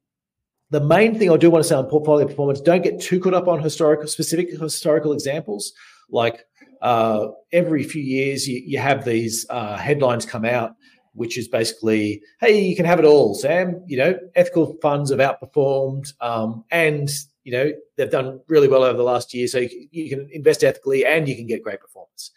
[0.70, 3.34] the main thing I do want to say on portfolio performance, don't get too caught
[3.34, 5.72] up on historical specific historical examples.
[6.10, 6.44] Like
[6.82, 10.74] uh, every few years, you, you have these uh, headlines come out,
[11.12, 13.82] which is basically, hey, you can have it all, Sam.
[13.86, 17.08] You know, ethical funds have outperformed, um, and
[17.44, 19.46] you know they've done really well over the last year.
[19.46, 22.32] So you, you can invest ethically, and you can get great performance.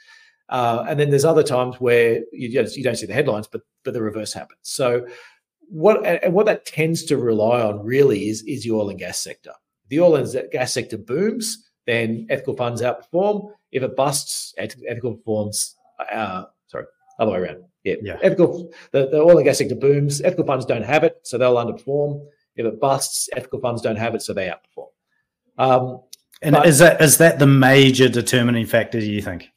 [0.50, 3.94] Uh, and then there's other times where you, you don't see the headlines, but but
[3.94, 4.60] the reverse happens.
[4.64, 5.08] So
[5.70, 9.20] what and what that tends to rely on really is is the oil and gas
[9.20, 9.54] sector.
[9.90, 13.52] The oil and gas sector booms, then ethical funds outperform.
[13.72, 15.76] If it busts, ethical performs.
[16.12, 16.86] Uh, sorry,
[17.20, 17.64] other way around.
[17.84, 18.18] Yeah, yeah.
[18.22, 18.72] Ethical.
[18.92, 20.22] The, the oil and gas sector booms.
[20.22, 22.26] Ethical funds don't have it, so they'll underperform.
[22.56, 24.88] If it busts, ethical funds don't have it, so they outperform.
[25.58, 26.02] Um,
[26.42, 29.00] and but, is that is that the major determining factor?
[29.00, 29.50] Do you think?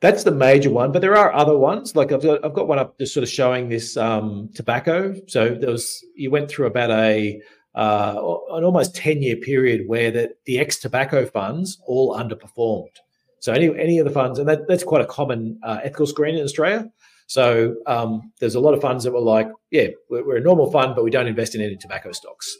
[0.00, 1.96] That's the major one, but there are other ones.
[1.96, 5.14] Like I've got, I've got one up just sort of showing this um, tobacco.
[5.26, 7.40] So there was you went through about a
[7.74, 8.14] uh,
[8.52, 12.94] an almost ten year period where the, the ex tobacco funds all underperformed.
[13.40, 16.36] So any any of the funds, and that, that's quite a common uh, ethical screen
[16.36, 16.88] in Australia.
[17.26, 20.70] So um, there's a lot of funds that were like, yeah, we're, we're, a normal
[20.70, 22.56] fund, but we don't invest in any tobacco stocks.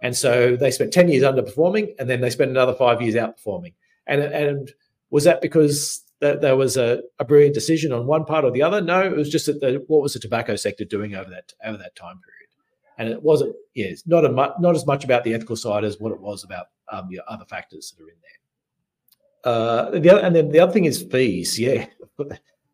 [0.00, 3.74] And so they spent 10 years underperforming and then they spent another five years outperforming.
[4.06, 4.72] And, and
[5.10, 8.62] was that because that there was a, a brilliant decision on one part or the
[8.62, 8.80] other.
[8.80, 11.76] No, it was just that the, what was the tobacco sector doing over that over
[11.76, 12.48] that time period,
[12.96, 13.54] and it wasn't.
[13.74, 16.44] It's not a mu- not as much about the ethical side as what it was
[16.44, 19.52] about um, the other factors that are in there.
[19.52, 21.58] Uh, the other, and then the other thing is fees.
[21.58, 21.86] Yeah.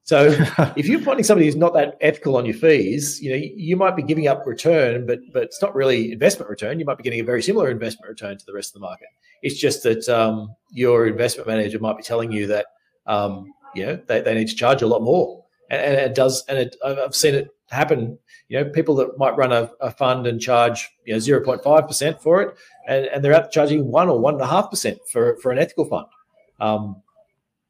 [0.05, 0.35] So
[0.75, 3.95] if you're finding somebody who's not that ethical on your fees, you know you might
[3.95, 6.81] be giving up return, but but it's not really investment return.
[6.81, 9.09] You might be getting a very similar investment return to the rest of the market.
[9.43, 12.65] It's just that um, your investment manager might be telling you that
[13.09, 15.45] um, you know, they, they need to charge a lot more.
[15.71, 18.19] And, and it does, and it, I've seen it happen.
[18.49, 21.63] You know, people that might run a, a fund and charge you know zero point
[21.63, 24.71] five percent for it, and, and they're out charging one or one and a half
[24.71, 26.07] percent for for an ethical fund.
[26.61, 27.03] Um,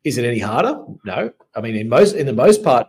[0.05, 0.81] is it any harder?
[1.05, 1.33] No.
[1.55, 2.89] I mean, in most in the most part,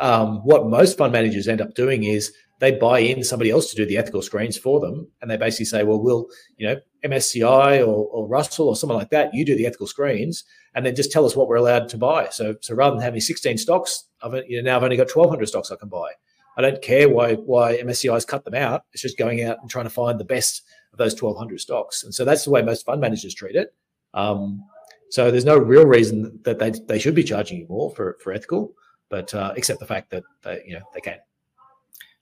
[0.00, 3.76] um, what most fund managers end up doing is they buy in somebody else to
[3.76, 7.80] do the ethical screens for them, and they basically say, "Well, we'll you know MSCI
[7.80, 10.44] or, or Russell or someone like that, you do the ethical screens,
[10.74, 12.28] and then just tell us what we're allowed to buy.
[12.30, 15.46] So, so rather than having 16 stocks, I've you know now I've only got 1,200
[15.46, 16.12] stocks I can buy.
[16.56, 18.84] I don't care why why MSCI's cut them out.
[18.92, 22.02] It's just going out and trying to find the best of those 1,200 stocks.
[22.02, 23.74] And so that's the way most fund managers treat it.
[24.12, 24.64] Um,
[25.10, 28.32] so there's no real reason that they they should be charging you more for for
[28.32, 28.74] ethical,
[29.08, 31.16] but uh, except the fact that they, you know they can.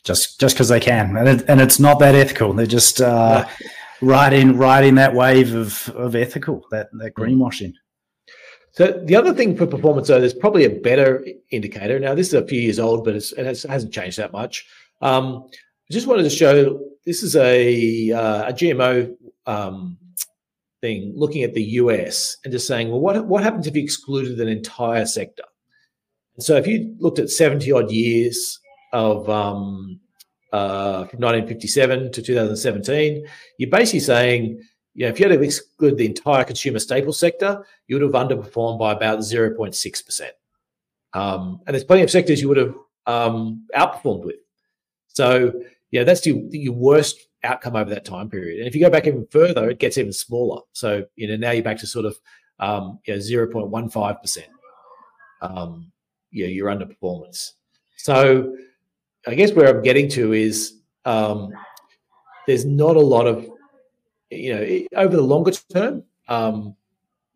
[0.09, 2.55] Just just because they can, and it, and it's not that ethical.
[2.55, 3.47] They're just uh,
[4.01, 7.75] riding riding that wave of of ethical that that greenwashing.
[8.73, 11.99] So the other thing for performance, though, there's probably a better indicator.
[11.99, 14.67] Now, this is a few years old, but it hasn't changed that much.
[15.03, 15.47] Um,
[15.91, 19.99] I just wanted to show this is a uh, a GMO um,
[20.81, 24.41] thing looking at the US and just saying, well, what what happens if you excluded
[24.41, 25.45] an entire sector?
[26.37, 28.59] And so if you looked at 70 odd years
[28.93, 30.01] of um,
[30.53, 33.27] uh, from 1957 to 2017,
[33.59, 34.63] you're basically saying,
[34.95, 38.29] you know, if you had to exclude the entire consumer staple sector, you would have
[38.29, 40.23] underperformed by about 0.6%.
[41.15, 42.75] Um, and there's plenty of sectors you would have
[43.07, 44.37] um, outperformed with.
[45.09, 45.53] So,
[45.91, 48.59] yeah, that's your, your worst outcome over that time period.
[48.59, 50.63] And if you go back even further, it gets even smaller.
[50.73, 52.19] So, you know, now you're back to sort of,
[52.59, 54.39] um, you know, 0.15%,
[55.43, 55.93] um,
[56.45, 57.53] know, your underperformance.
[57.97, 58.57] So
[59.29, 61.53] I guess where I'm getting to is um,
[62.47, 63.47] there's not a lot of,
[64.31, 66.75] you know, over the longer term, um,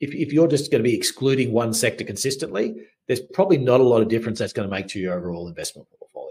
[0.01, 2.75] if, if you're just going to be excluding one sector consistently,
[3.07, 5.87] there's probably not a lot of difference that's going to make to your overall investment
[5.99, 6.31] portfolio.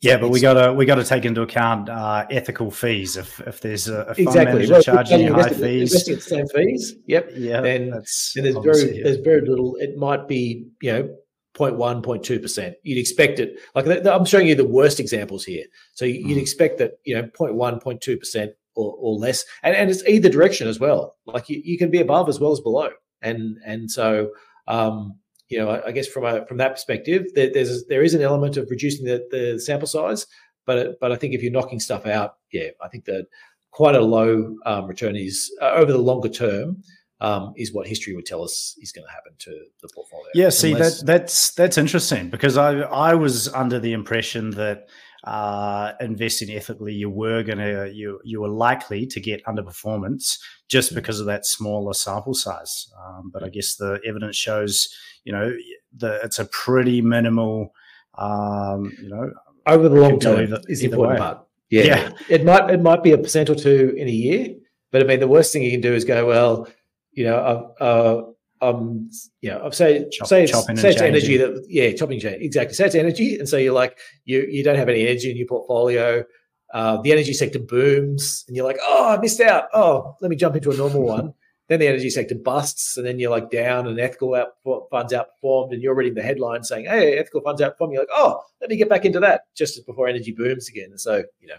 [0.00, 3.16] Yeah, but we got to we got to take into account uh, ethical fees.
[3.16, 4.54] If if there's a, a fund exactly.
[4.54, 6.94] manager well, charging you high fees, investing at the same fees.
[7.06, 7.30] Yep.
[7.36, 9.76] Yeah, then, that's then there's very there's very little.
[9.76, 11.16] It might be you know
[11.54, 12.74] 0.1, 0.2%.
[12.82, 15.64] You'd expect it, like I'm showing you the worst examples here.
[15.92, 16.40] So you'd mm.
[16.40, 19.44] expect that, you know, 0.1, 0.2% or, or less.
[19.62, 21.16] And, and it's either direction as well.
[21.26, 22.90] Like you, you can be above as well as below.
[23.20, 24.30] And, and so,
[24.66, 28.14] um, you know, I, I guess from a, from that perspective, there, there's, there is
[28.14, 30.26] an element of reducing the, the sample size,
[30.64, 33.26] but, but I think if you're knocking stuff out, yeah, I think that
[33.72, 36.82] quite a low um, return is uh, over the longer term
[37.22, 40.26] um, is what history would tell us is going to happen to the portfolio.
[40.34, 44.88] Yeah, see Unless- that that's that's interesting because I I was under the impression that
[45.24, 50.36] uh, investing ethically, you were gonna you you were likely to get underperformance
[50.68, 50.96] just mm.
[50.96, 52.90] because of that smaller sample size.
[53.00, 54.88] Um, but I guess the evidence shows
[55.22, 55.52] you know
[55.98, 57.72] that it's a pretty minimal.
[58.18, 59.30] Um, you know,
[59.66, 61.24] over the long term is the important way.
[61.24, 61.46] part.
[61.70, 61.84] Yeah.
[61.84, 64.56] yeah, it might it might be a percent or two in a year,
[64.90, 66.66] but I mean the worst thing you can do is go well
[67.12, 67.36] you know,
[67.80, 68.22] uh, uh,
[68.62, 72.74] um, you know, say Chop, say it's, say it's energy that yeah, chopping change exactly.
[72.74, 75.46] Say it's energy, and so you're like you you don't have any energy in your
[75.46, 76.24] portfolio.
[76.72, 79.64] Uh, the energy sector booms, and you're like, oh, I missed out.
[79.74, 81.34] Oh, let me jump into a normal one.
[81.68, 84.48] then the energy sector busts, and then you're like down, and ethical out,
[84.90, 87.92] funds outperformed, and you're reading the headline saying, hey, ethical funds outperformed.
[87.92, 90.88] You're like, oh, let me get back into that just before energy booms again.
[90.90, 91.56] And so you know,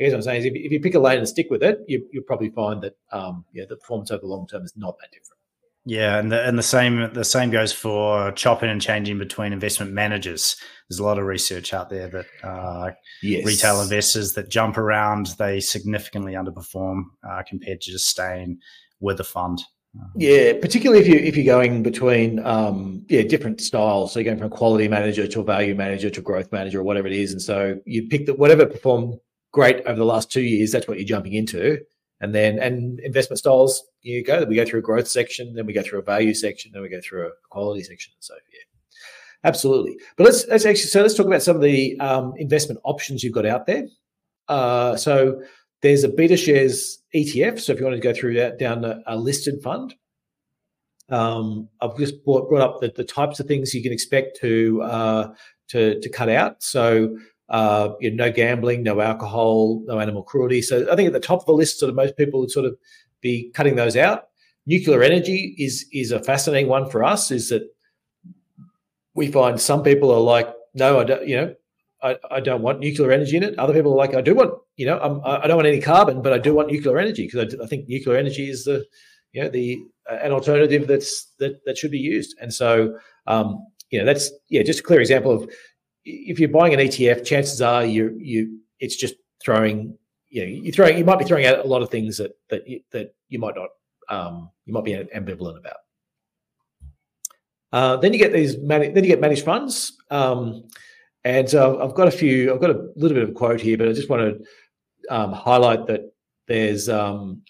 [0.00, 1.80] Guess what I'm saying is if, if you pick a lane and stick with it,
[1.86, 4.96] you, will probably find that um, yeah, the performance over the long term is not
[4.98, 5.40] that different.
[5.84, 9.92] Yeah, and the and the same the same goes for chopping and changing between investment
[9.92, 10.56] managers.
[10.88, 12.90] There's a lot of research out there that uh,
[13.22, 13.46] yes.
[13.46, 18.58] retail investors that jump around they significantly underperform uh, compared to just staying
[19.00, 19.62] with the fund.
[20.16, 24.12] Yeah, particularly if you if you're going between um, yeah different styles.
[24.12, 26.80] So you're going from a quality manager to a value manager to a growth manager
[26.80, 29.18] or whatever it is, and so you pick the whatever perform
[29.52, 30.72] great over the last two years.
[30.72, 31.78] That's what you're jumping into.
[32.20, 35.72] And then, and investment styles, you go, we go through a growth section, then we
[35.72, 38.12] go through a value section, then we go through a quality section.
[38.14, 39.96] And so, yeah, absolutely.
[40.16, 43.32] But let's, let's actually, so let's talk about some of the um, investment options you've
[43.32, 43.86] got out there.
[44.48, 45.42] Uh, so,
[45.82, 47.60] there's a BetaShares ETF.
[47.60, 49.94] So, if you want to go through that down a, a listed fund,
[51.08, 54.82] um, I've just brought, brought up the, the, types of things you can expect to
[54.82, 55.34] uh,
[55.68, 56.62] to, to cut out.
[56.62, 57.16] So
[57.50, 60.62] uh, you know, no gambling, no alcohol, no animal cruelty.
[60.62, 62.66] So I think at the top of the list, sort of most people would sort
[62.66, 62.76] of
[63.20, 64.28] be cutting those out.
[64.66, 67.30] Nuclear energy is is a fascinating one for us.
[67.30, 67.62] Is that
[69.14, 71.54] we find some people are like, no, I don't, you know,
[72.02, 73.58] I, I don't want nuclear energy in it.
[73.58, 76.22] Other people are like, I do want, you know, I'm, I don't want any carbon,
[76.22, 78.84] but I do want nuclear energy because I, I, think nuclear energy is the,
[79.32, 79.78] you know, the
[80.10, 82.36] uh, an alternative that's that that should be used.
[82.40, 85.50] And so, um, you know, that's yeah, just a clear example of
[86.04, 89.96] if you're buying an ETF, chances are you you it's just throwing
[90.28, 92.66] you know you throwing you might be throwing out a lot of things that that
[92.66, 93.68] you, that you might not
[94.08, 95.76] um, you might be ambivalent about.
[97.72, 100.64] Uh, then you get these then you get managed funds, um,
[101.24, 102.52] and I've got a few.
[102.52, 105.32] I've got a little bit of a quote here, but I just want to um,
[105.32, 106.12] highlight that
[106.48, 107.42] there's um,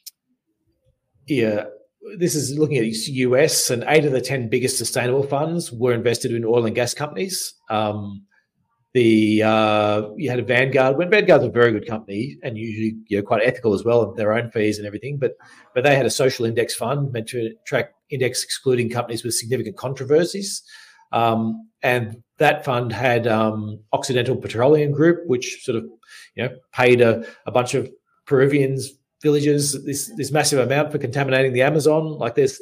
[1.27, 1.65] yeah.
[2.19, 6.33] This is looking at US, and eight of the ten biggest sustainable funds were invested
[6.33, 7.55] in oil and gas companies.
[7.69, 8.27] Um,
[8.93, 10.97] the uh, you had a Vanguard.
[10.97, 14.33] When Vanguard's a very good company and usually you know quite ethical as well, their
[14.33, 15.19] own fees and everything.
[15.19, 15.33] But
[15.75, 19.77] but they had a social index fund meant to track index excluding companies with significant
[19.77, 20.63] controversies.
[21.13, 25.85] Um, and that fund had um, Occidental Petroleum Group, which sort of
[26.35, 27.91] you know paid a, a bunch of
[28.27, 32.19] Peruvians villages this this massive amount for contaminating the Amazon.
[32.19, 32.61] Like this,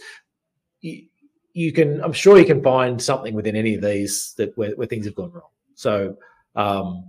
[0.80, 1.06] you,
[1.52, 4.86] you can, I'm sure you can find something within any of these that where, where
[4.86, 5.50] things have gone wrong.
[5.78, 6.16] So,
[6.56, 7.04] um,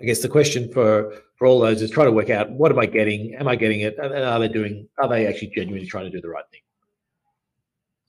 [0.00, 2.78] I guess the question for for all those is try to work out what am
[2.78, 3.34] I getting?
[3.34, 3.96] Am I getting it?
[3.98, 4.88] And are they doing?
[5.02, 6.60] Are they actually genuinely trying to do the right thing?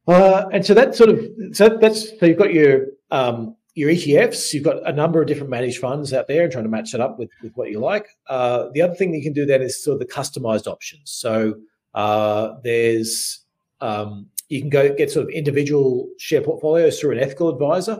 [0.08, 1.20] Uh, and so that sort of
[1.54, 4.54] so that's so you've got your um, your ETFs.
[4.54, 7.02] You've got a number of different managed funds out there, and trying to match it
[7.02, 8.08] up with with what you like.
[8.28, 11.10] Uh, the other thing that you can do then is sort of the customized options.
[11.12, 11.56] So
[11.96, 13.46] uh, there's
[13.82, 18.00] um, you can go get sort of individual share portfolios through an ethical advisor.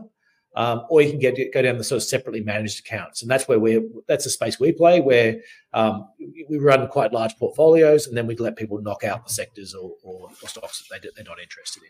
[0.56, 3.48] Um, or you can get go down the sort of separately managed accounts, and that's
[3.48, 5.38] where we're that's the space we play, where
[5.74, 6.08] um,
[6.50, 9.92] we run quite large portfolios, and then we let people knock out the sectors or,
[10.04, 11.90] or, or stocks that they, they're not interested in.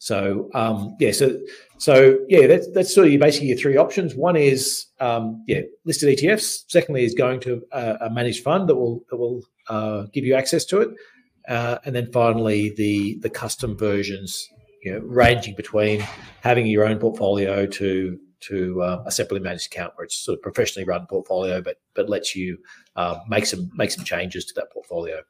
[0.00, 1.38] So um, yeah, so
[1.78, 4.14] so yeah, that's that's sort of basically your three options.
[4.14, 6.64] One is um, yeah, listed ETFs.
[6.68, 10.34] Secondly, is going to a, a managed fund that will that will uh, give you
[10.34, 10.88] access to it,
[11.48, 14.48] uh, and then finally the the custom versions
[14.82, 16.00] you know, ranging between
[16.40, 20.42] having your own portfolio to to uh, a separately managed account where it's sort of
[20.42, 22.58] professionally run portfolio, but but lets you
[22.96, 25.20] uh, make some make some changes to that portfolio.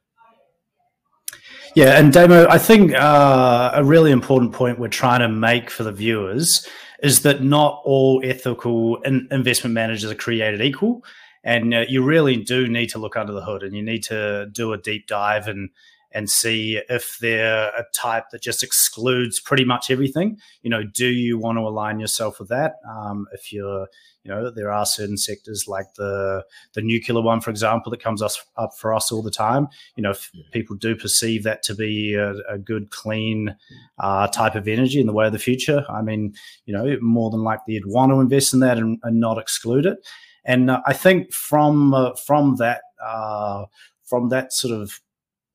[1.75, 5.83] Yeah, and Damo, I think uh, a really important point we're trying to make for
[5.83, 6.67] the viewers
[7.01, 11.03] is that not all ethical in- investment managers are created equal,
[11.43, 14.47] and uh, you really do need to look under the hood, and you need to
[14.51, 15.69] do a deep dive and
[16.13, 20.37] and see if they're a type that just excludes pretty much everything.
[20.61, 22.75] You know, do you want to align yourself with that?
[22.89, 23.87] Um, if you're,
[24.23, 26.43] you know, there are certain sectors like the
[26.73, 29.67] the nuclear one, for example, that comes us up for us all the time.
[29.95, 33.55] You know, if people do perceive that to be a, a good, clean
[33.99, 36.33] uh, type of energy in the way of the future, I mean,
[36.65, 39.85] you know, more than likely you'd want to invest in that and, and not exclude
[39.85, 39.97] it.
[40.43, 43.65] And uh, I think from uh, from that uh,
[44.03, 44.99] from that sort of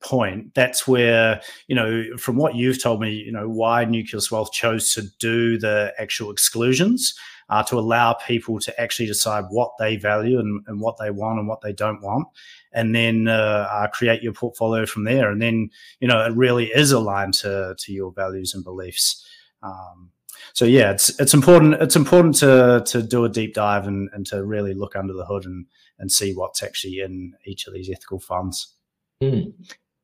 [0.03, 4.53] point, that's where, you know, from what you've told me, you know, why Nucleus Wealth
[4.53, 7.15] chose to do the actual exclusions
[7.49, 11.39] uh, to allow people to actually decide what they value and, and what they want
[11.39, 12.27] and what they don't want.
[12.73, 15.31] And then uh, uh, create your portfolio from there.
[15.31, 15.71] And then,
[16.01, 19.25] you know, it really is aligned to, to your values and beliefs.
[19.63, 20.11] Um,
[20.53, 21.75] so yeah, it's it's important.
[21.75, 25.25] It's important to to do a deep dive and, and to really look under the
[25.25, 25.67] hood and
[25.99, 28.75] and see what's actually in each of these ethical funds.
[29.23, 29.55] Mm.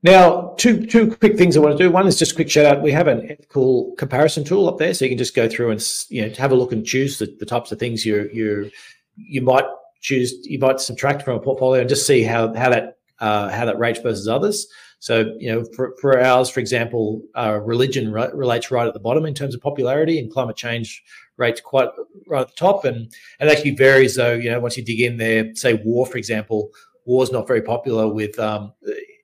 [0.02, 1.90] Now, two two quick things I want to do.
[1.90, 2.82] One is just a quick shout out.
[2.82, 5.84] We have an ethical comparison tool up there, so you can just go through and
[6.08, 8.70] you know have a look and choose the, the types of things you you
[9.14, 9.64] you might
[10.00, 10.34] choose.
[10.42, 13.78] You might subtract from a portfolio and just see how how that uh, how that
[13.78, 14.66] rates versus others.
[14.98, 19.00] So you know, for, for ours, for example, uh, religion re- relates right at the
[19.00, 21.02] bottom in terms of popularity, and climate change
[21.36, 21.88] rates quite
[22.26, 22.84] right at the top.
[22.84, 24.32] And and actually varies though.
[24.34, 26.70] You know, once you dig in there, say war, for example,
[27.04, 28.72] war is not very popular with um,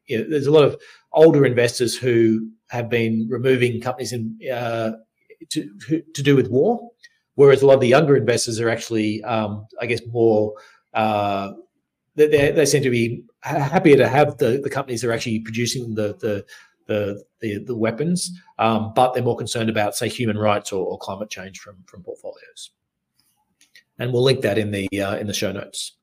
[0.08, 0.80] you know, there's a lot of
[1.12, 4.92] older investors who have been removing companies in uh,
[5.50, 5.70] to
[6.14, 6.90] to do with war,
[7.34, 10.54] whereas a lot of the younger investors are actually, um, I guess, more.
[10.94, 11.52] Uh,
[12.16, 15.94] they, they seem to be happier to have the, the companies that are actually producing
[15.94, 16.44] the the
[16.88, 20.98] the, the, the weapons, um, but they're more concerned about, say, human rights or, or,
[20.98, 22.70] climate change from from portfolios.
[23.98, 25.96] And we'll link that in the uh, in the show notes.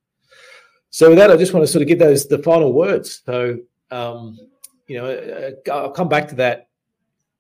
[0.92, 3.22] So with that, I just want to sort of give those the final words.
[3.26, 3.58] So
[3.92, 4.38] um,
[4.88, 6.68] you know, uh, I'll come back to that.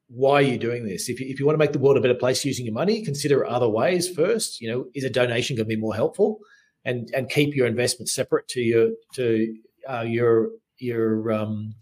[0.07, 1.09] Why are you doing this?
[1.09, 3.03] If you, if you want to make the world a better place using your money,
[3.03, 4.61] consider other ways first.
[4.61, 6.39] You know, is a donation going to be more helpful?
[6.83, 9.55] And and keep your investment separate to your to
[9.89, 11.73] uh, your your um,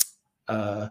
[0.48, 0.88] uh,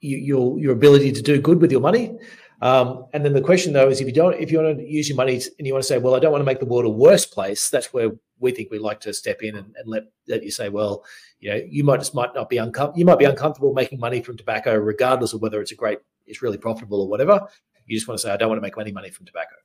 [0.00, 2.16] your your ability to do good with your money.
[2.60, 5.08] Um, and then the question though is if you don't if you want to use
[5.08, 6.84] your money and you want to say, well, I don't want to make the world
[6.84, 10.04] a worse place, that's where we think we like to step in and, and let
[10.28, 11.04] let you say, well,
[11.38, 12.98] you know, you might just might not be uncomfortable.
[12.98, 16.42] You might be uncomfortable making money from tobacco, regardless of whether it's a great, it's
[16.42, 17.46] really profitable or whatever.
[17.86, 19.56] You just want to say, I don't want to make any money from tobacco.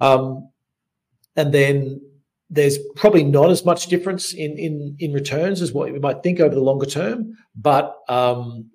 [0.00, 0.50] Um,
[1.36, 2.00] and then
[2.50, 6.40] there's probably not as much difference in in in returns as what you might think
[6.40, 8.70] over the longer term, but um,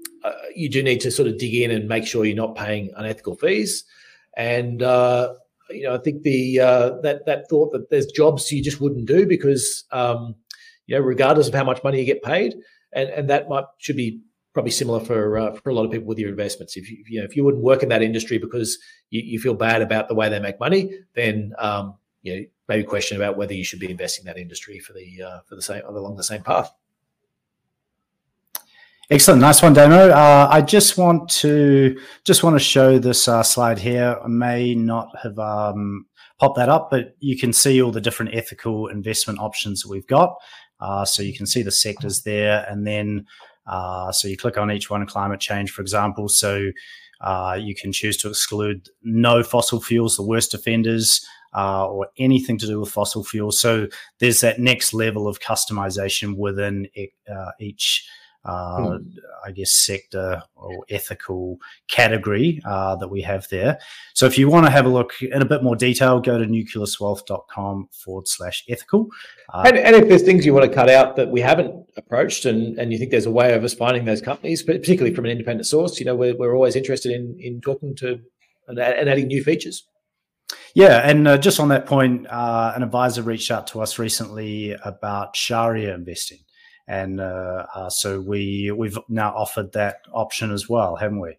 [0.58, 3.36] you do need to sort of dig in and make sure you're not paying unethical
[3.36, 3.84] fees.
[4.36, 5.34] And uh,
[5.70, 9.06] you know, I think the uh, that that thought that there's jobs you just wouldn't
[9.06, 10.36] do because um,
[10.88, 12.56] you know, regardless of how much money you get paid,
[12.94, 14.22] and and that might should be
[14.54, 16.78] probably similar for uh, for a lot of people with your investments.
[16.78, 18.78] If you you know if you wouldn't work in that industry because
[19.10, 22.84] you, you feel bad about the way they make money, then um, you know maybe
[22.84, 25.62] question about whether you should be investing in that industry for the uh, for the
[25.62, 26.72] same along the same path.
[29.10, 30.10] Excellent, nice one, Damo.
[30.10, 34.20] Uh, I just want to just want to show this uh, slide here.
[34.22, 36.06] I may not have um,
[36.40, 40.08] popped that up, but you can see all the different ethical investment options that we've
[40.08, 40.36] got.
[40.82, 43.26] Uh, so you can see the sectors there, and then
[43.66, 46.28] uh, so you click on each one, climate change, for example.
[46.28, 46.72] So
[47.20, 52.60] Uh, you can choose to exclude no fossil fuels, the worst offenders, uh, or anything
[52.60, 53.60] to do with fossil fuels.
[53.60, 53.88] So
[54.20, 56.88] there's that next level of customization within
[57.28, 58.08] uh, each
[58.48, 59.10] uh, hmm.
[59.46, 63.78] I guess, sector or ethical category uh, that we have there.
[64.14, 66.46] So if you want to have a look in a bit more detail, go to
[66.46, 69.08] nucleuswealth.com forward slash ethical.
[69.54, 72.46] Uh, and, and, if there's things you want to cut out that we haven't approached
[72.46, 75.26] and, and you think there's a way of us finding those companies, but particularly from
[75.26, 78.20] an independent source, you know, we're, we're always interested in, in talking to
[78.68, 79.86] and, and adding new features.
[80.74, 84.74] Yeah, and uh, just on that point, uh, an advisor reached out to us recently
[84.86, 86.40] about Sharia investing
[86.88, 91.38] and uh, uh, so we we've now offered that option as well, haven't we?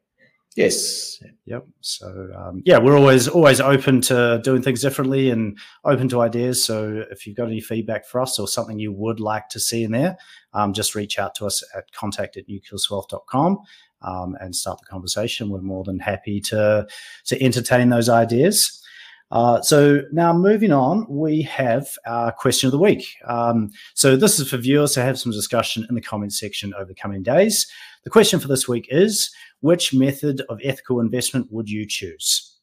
[0.58, 1.22] Yes.
[1.46, 1.66] Yep.
[1.82, 6.64] So um, yeah, we're always always open to doing things differently and open to ideas.
[6.64, 9.84] So if you've got any feedback for us or something you would like to see
[9.84, 10.16] in there,
[10.52, 13.58] um, just reach out to us at contact at nucleuswealth.com
[14.02, 15.48] um, and start the conversation.
[15.48, 16.88] We're more than happy to
[17.26, 18.82] to entertain those ideas.
[19.30, 23.14] Uh, so now moving on, we have our question of the week.
[23.26, 26.86] Um, so this is for viewers to have some discussion in the comments section over
[26.86, 27.66] the coming days.
[28.04, 32.56] The question for this week is, which method of ethical investment would you choose?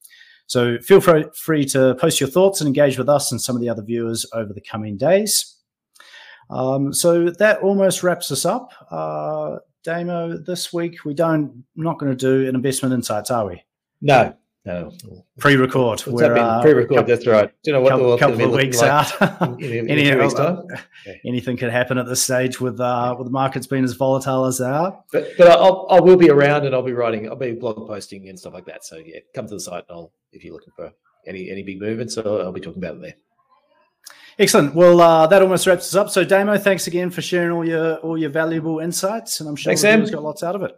[0.47, 3.69] So feel free to post your thoughts and engage with us and some of the
[3.69, 5.55] other viewers over the coming days.
[6.49, 8.71] Um, so that almost wraps us up.
[8.91, 13.63] Uh, Damo, this week we don't not going to do an investment insights, are we?
[14.01, 14.35] No,
[14.65, 14.91] no.
[15.37, 16.01] Pre-record.
[16.01, 16.97] What's that uh, Pre-record.
[16.97, 17.51] Couple, that's right.
[17.63, 19.61] Do you know what couple, the couple of weeks like out?
[19.61, 20.63] in, in, Any, weeks uh,
[21.23, 24.57] anything could happen at this stage with uh, with the markets being as volatile as
[24.57, 25.03] they are.
[25.11, 27.29] But but I'll, I will be around and I'll be writing.
[27.29, 28.83] I'll be blog posting and stuff like that.
[28.83, 30.91] So yeah, come to the site and I'll if you're looking for
[31.27, 33.15] any any big movements, I'll, I'll be talking about it there.
[34.37, 34.75] Excellent.
[34.75, 36.09] Well, uh, that almost wraps us up.
[36.09, 39.75] So, Damo, thanks again for sharing all your all your valuable insights, and I'm sure
[39.75, 40.75] thanks, got lots out of it.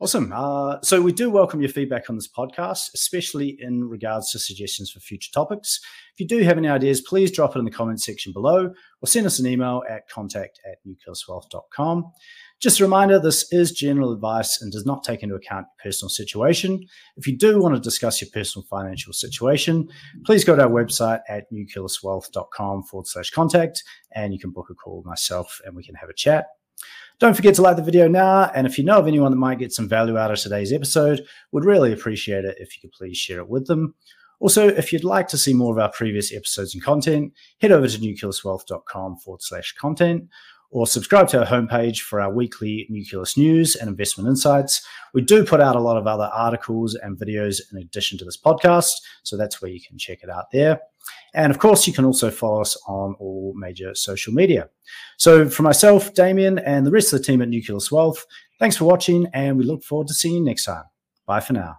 [0.00, 0.32] Awesome.
[0.32, 4.92] Uh, so we do welcome your feedback on this podcast, especially in regards to suggestions
[4.92, 5.80] for future topics.
[6.14, 9.06] If you do have any ideas, please drop it in the comments section below or
[9.08, 12.12] send us an email at contact at nucleuswealth.com.
[12.60, 16.10] Just a reminder, this is general advice and does not take into account your personal
[16.10, 16.80] situation.
[17.16, 19.88] If you do want to discuss your personal financial situation,
[20.24, 23.82] please go to our website at nucleuswealth.com forward slash contact
[24.12, 26.46] and you can book a call with myself and we can have a chat.
[27.18, 28.50] Don't forget to like the video now.
[28.54, 31.24] And if you know of anyone that might get some value out of today's episode,
[31.50, 33.94] would really appreciate it if you could please share it with them.
[34.40, 37.88] Also, if you'd like to see more of our previous episodes and content, head over
[37.88, 40.28] to nucleuswealth.com forward slash content
[40.70, 44.86] or subscribe to our homepage for our weekly Nucleus news and investment insights.
[45.14, 48.36] We do put out a lot of other articles and videos in addition to this
[48.36, 48.90] podcast,
[49.22, 50.80] so that's where you can check it out there.
[51.34, 54.68] And of course, you can also follow us on all major social media.
[55.18, 58.24] So, for myself, Damien, and the rest of the team at Nucleus Wealth,
[58.58, 60.84] thanks for watching, and we look forward to seeing you next time.
[61.26, 61.78] Bye for now.